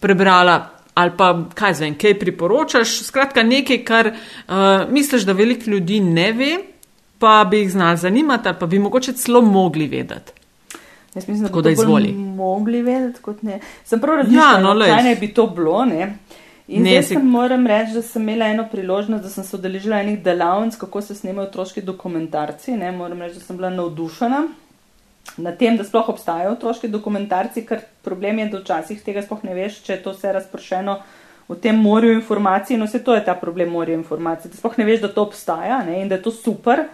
[0.00, 2.98] prebrala ali pa kaj zvem, kaj priporočaš.
[3.06, 4.54] Skratka, nekaj, kar uh,
[4.92, 6.50] misliš, da veliko ljudi ne ve,
[7.18, 10.32] pa bi jih znal zanimati ali pa bi mogoče celo mogli vedeti.
[11.14, 11.98] Jaz mislim, da bi to
[12.36, 13.60] mogli vedeti kot ne.
[13.84, 16.18] Sem prav razmišljala, Ja, no, kaj naj bi to bilo, ne.
[16.72, 17.18] In ne, zdaj si...
[17.18, 21.14] moram reči, da sem imela eno priložnost, da sem se odeležila enih delavnic, kako se
[21.14, 22.76] snemajo otroški dokumentarci.
[22.80, 24.46] Ne, moram reči, da sem bila navdušena
[25.36, 29.54] na tem, da sploh obstajajo otroški dokumentarci, ker problem je, da včasih tega sploh ne
[29.56, 30.96] veš, če je to vse razpršeno
[31.48, 32.78] v tem morju informacij.
[32.80, 35.82] No, vse to je ta problem morja informacij, da sploh ne veš, da to obstaja
[35.86, 36.86] ne, in da je to super.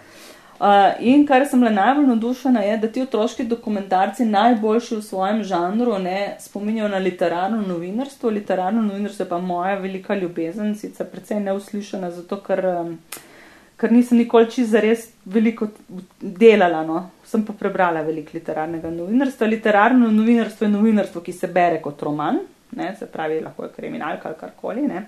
[0.59, 5.39] Uh, in kar sem bila najbolj navdušena, je, da ti otroški dokumentarci najboljši v svojem
[5.47, 8.29] žanru ne spominjajo na literarno novinarstvo.
[8.29, 12.91] Literarno novinarstvo je pa moja velika ljubezen, sicer precej neuslišana, zato ker, um,
[13.79, 15.69] ker nisem nikoli čist zares veliko
[16.19, 16.83] delala.
[16.83, 17.05] No.
[17.23, 19.47] Sem pa prebrala veliko literarnega novinarstva.
[19.47, 22.43] Literarno novinarstvo je novinarstvo, ki se bere kot roman,
[22.75, 24.89] ne, se pravi, lahko je kriminalka ali karkoli.
[24.91, 25.05] Ne.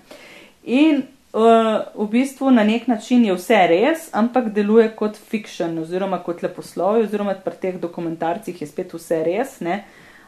[0.63, 1.03] In
[1.33, 7.05] v bistvu na nek način je vse res, ampak deluje kot fiction oziroma kot leposlovje,
[7.07, 9.83] oziroma pri teh dokumentarcih je spet vse res, ne,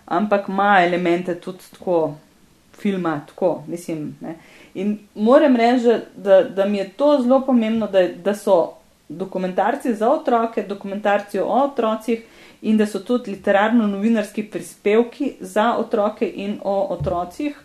[0.05, 2.15] ampak ima elemente tudi tako
[2.79, 4.15] filma, tako mislim.
[4.21, 4.35] Ne.
[4.73, 8.77] In moram reči, da, da mi je to zelo pomembno, da, da so
[9.09, 12.23] dokumentarci za otroke, dokumentarci o otrocih
[12.61, 17.59] in da so tudi literarno-novinarski prispevki za otroke in o otrocih.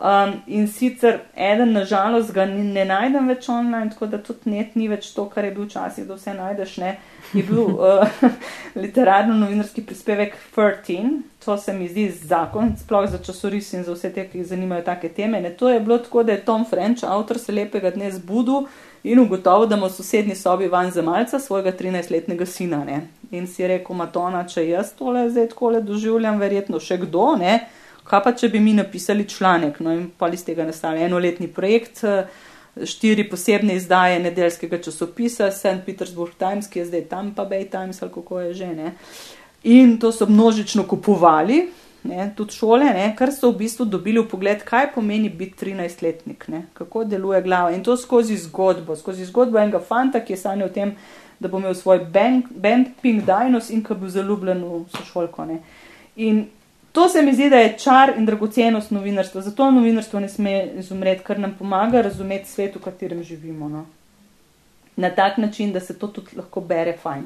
[0.00, 4.72] Um, in sicer eden, nažalost, ga ni, ne najdem več online, tako da tudi net
[4.72, 6.76] ni več to, kar je bil včasih, da vse najdeš.
[6.80, 6.92] Ne.
[7.36, 8.14] Je bil uh,
[8.80, 14.24] literarno-novinarski prispevek 13, to se mi zdi zakon, sploh za časoris in za vse te,
[14.30, 15.42] ki jih zanimajo take teme.
[15.44, 15.50] Ne.
[15.60, 18.70] To je bilo tako, da je Tom French, avtor se lepega dne zbudil
[19.04, 22.80] in ugotovil, da ima v sosednji sobi van zemalca svojega 13-letnega sina.
[22.88, 23.02] Ne.
[23.36, 27.34] In si rekel, Matona, če jaz tole zdaj tako doživljam, verjetno še kdo.
[27.36, 27.58] Ne.
[28.10, 32.02] Kaj pa, če bi mi napisali članek, no in pa iz tega nastane enoletni projekt,
[32.86, 35.84] štiri posebne izdaje nedeljskega časopisa, St.
[35.86, 38.72] Petersburg Times, ki je zdaj tam pa Bay Times ali kako je že.
[38.74, 38.92] Ne.
[39.62, 41.68] In to so množično kupovali,
[42.02, 46.48] ne, tudi šole, ne, kar so v bistvu dobili v pogled, kaj pomeni biti 13-letnik,
[46.48, 47.74] ne, kako deluje glava.
[47.76, 50.94] In to skozi zgodbo, skozi zgodbo enega fanta, ki je sanjal o tem,
[51.40, 55.44] da bo imel svoj band, band Pink Dinos in ki bo zaljubljen v sošolko.
[55.44, 55.60] Ne.
[56.16, 56.46] In
[56.92, 59.40] To se mi zdi, da je čar in dragocenost novinarstva.
[59.40, 63.68] Zato novinarstvo ne sme izumreti, ker nam pomaga razumeti svet, v katerem živimo.
[63.68, 63.84] No.
[64.96, 67.24] Na tak način, da se to tudi lahko bere fajn.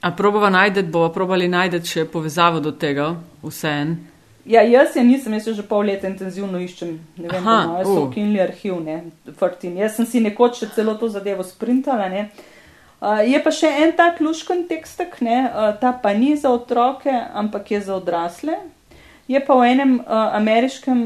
[0.00, 3.96] A probava najdete, bova probali najdete še povezavo do tega, vse en?
[4.44, 8.40] Ja, jaz je nisem, jaz že pol leta intenzivno iščem, ne vem, kako so ukinili
[8.40, 9.02] arhiv, ne,
[9.36, 9.76] Fartin.
[9.76, 12.22] Jaz sem si nekoč še celo to zadevo sprintala, ne.
[12.24, 12.59] Uh,
[13.00, 17.08] Uh, je pa še en tak luškan tekstek, ne, uh, ta pa ni za otroke,
[17.08, 18.58] ampak je za odrasle.
[19.24, 20.98] Je pa v enem uh, ameriškem,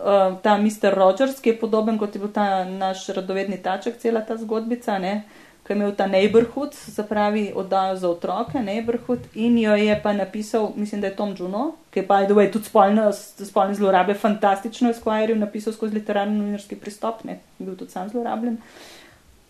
[0.00, 0.96] uh, ta Mr.
[0.96, 5.26] Rogers, ki je podoben kot je bil ta naš radovedni taček, cela ta zgodbica, ne,
[5.66, 10.16] ki je imel ta neighborhood, se pravi oddajo za otroke, neighborhood, in jo je pa
[10.16, 14.16] napisal, mislim, da je Tom Juno, ki je pa, da je tudi spolne, spolne zlorabe
[14.16, 18.56] fantastično Esquire napisal skozi literarno novinarski pristop, ne, bil tudi sam zlorabljen.
[18.56, 19.01] Uh,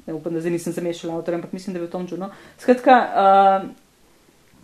[0.07, 2.31] ne upam, da zdaj nisem zamešala avtorja, ampak mislim, da je v tom čudno.
[2.59, 2.99] Skratka,
[3.63, 3.71] uh,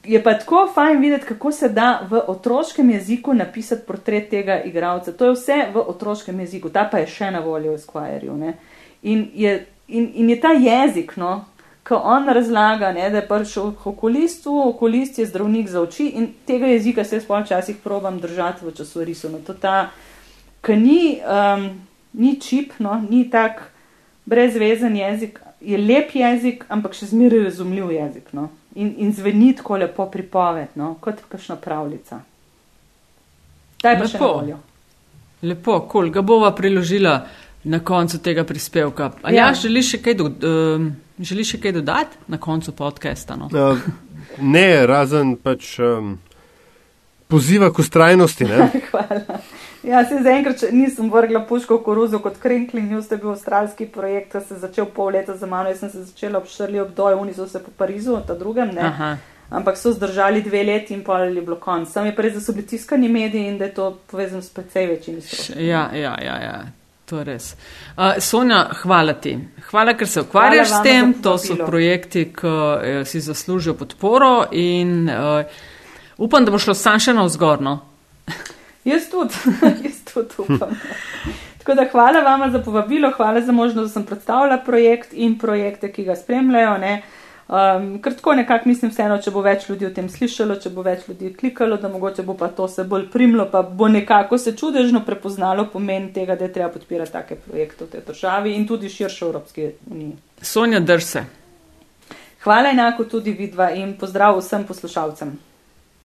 [0.05, 5.13] je pa tako fajn videti, kako se da v otroškem jeziku napisati portret tega igralca.
[5.13, 8.39] To je vse v otroškem jeziku, ta pa je še na voljo v Squireju.
[9.03, 11.45] In, in, in je ta jezik, no,
[11.89, 16.33] ko on razlaga, ne, da je prišel k okulistu, okulist je zdravnik za oči in
[16.47, 19.31] tega jezika se jaz počasih probam držati v časorisu.
[19.33, 19.91] No, to ta,
[20.63, 21.71] ki ni, um,
[22.13, 23.73] ni čip, no, ni tak
[24.29, 28.33] brezvezen jezik, je lep jezik, ampak še zmeraj razumljiv jezik.
[28.37, 28.49] No?
[28.79, 30.95] In, in zveni tako lepo pripoved, no?
[31.01, 32.21] kot kakšna pravljica.
[33.83, 34.59] Ta je pa še voljo.
[35.43, 37.21] Lepo, kol, ga bova priložila
[37.69, 39.13] na koncu tega prispevka.
[39.23, 40.87] A ja, ja želiš še kaj, do, uh,
[41.31, 43.39] želi še kaj dodati na koncu podcasta?
[43.39, 43.51] No?
[43.51, 43.79] Uh,
[44.43, 46.17] ne, razen pač um,
[47.31, 48.51] poziva k ustrajnosti.
[48.91, 49.41] Hvala.
[49.83, 54.33] Ja, se zaenkrat nisem vrgla puško v koruzo kot Krinkli, njus je bil avstralski projekt,
[54.33, 57.35] ki se je začel pol leta za mano, jaz sem se začela obšrli obdoj, oni
[57.35, 58.83] so se po Parizu, ta drugem ne.
[58.83, 59.17] Aha.
[59.51, 61.89] Ampak so zdržali dve leti in pol je bilo konc.
[61.89, 64.87] Sam je prej, da so bili tiskani mediji in da je to povezano s precej
[64.87, 65.67] večjimi stroški.
[65.67, 66.59] Ja, ja, ja, ja.
[67.09, 67.55] To res.
[67.97, 69.39] Uh, Sonja, hvala ti.
[69.71, 71.15] Hvala, ker se ukvarjaš s tem.
[71.25, 75.47] To so projekti, ki uh, si zaslužijo podporo in uh,
[76.19, 77.79] upam, da bo šlo sam še na vzgorno.
[78.89, 79.35] Jaz tudi,
[79.85, 80.75] jaz tudi upam.
[81.59, 85.93] Tako da hvala vama za povabilo, hvala za možnost, da sem predstavila projekt in projekte,
[85.93, 86.77] ki ga spremljajo.
[87.49, 90.83] Um, ker tako nekako mislim vseeno, če bo več ljudi o tem slišalo, če bo
[90.85, 94.53] več ljudi klikalo, da mogoče bo pa to se bolj primlo, pa bo nekako se
[94.57, 98.93] čudežno prepoznalo pomen tega, da je treba podpirati take projekte v tej državi in tudi
[98.93, 100.13] širše v Evropski uniji.
[100.43, 101.25] Sonja Drse.
[102.45, 105.33] Hvala enako tudi vidva in pozdrav vsem poslušalcem.